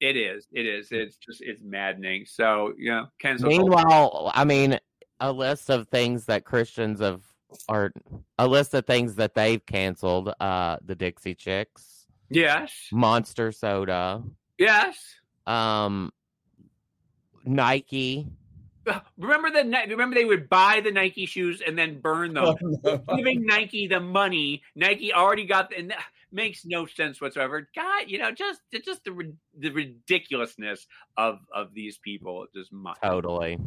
[0.00, 0.46] It is.
[0.52, 0.88] It is.
[0.90, 2.26] It's just it's maddening.
[2.26, 3.48] So you know, cancel.
[3.48, 4.78] Meanwhile, I mean,
[5.24, 7.22] a list of things that Christians have,
[7.68, 7.92] are
[8.38, 12.72] a list of things that they've canceled: uh, the Dixie Chicks, Yes.
[12.92, 14.22] Monster Soda,
[14.58, 14.96] Yes.
[15.46, 16.12] um,
[17.44, 18.26] Nike.
[19.16, 22.54] Remember the Ni- remember they would buy the Nike shoes and then burn them.
[22.84, 24.62] Oh, giving Nike the money.
[24.76, 27.66] Nike already got, and that makes no sense whatsoever.
[27.74, 32.46] God, you know, just just the the ridiculousness of of these people.
[32.54, 33.58] Just my, Totally.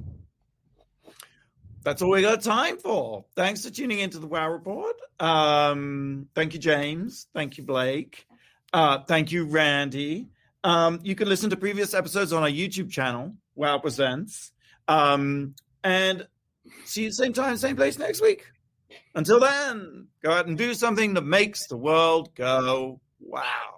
[1.87, 3.23] That's all we got time for.
[3.33, 4.97] Thanks for tuning into the Wow Report.
[5.21, 7.27] Um, thank you, James.
[7.33, 8.27] Thank you, Blake.
[8.73, 10.27] Uh, thank you, Randy.
[10.65, 14.51] Um, you can listen to previous episodes on our YouTube channel, Wow Presents.
[14.89, 16.27] Um, and
[16.83, 18.43] see you same time, same place next week.
[19.15, 23.76] Until then, go out and do something that makes the world go wow.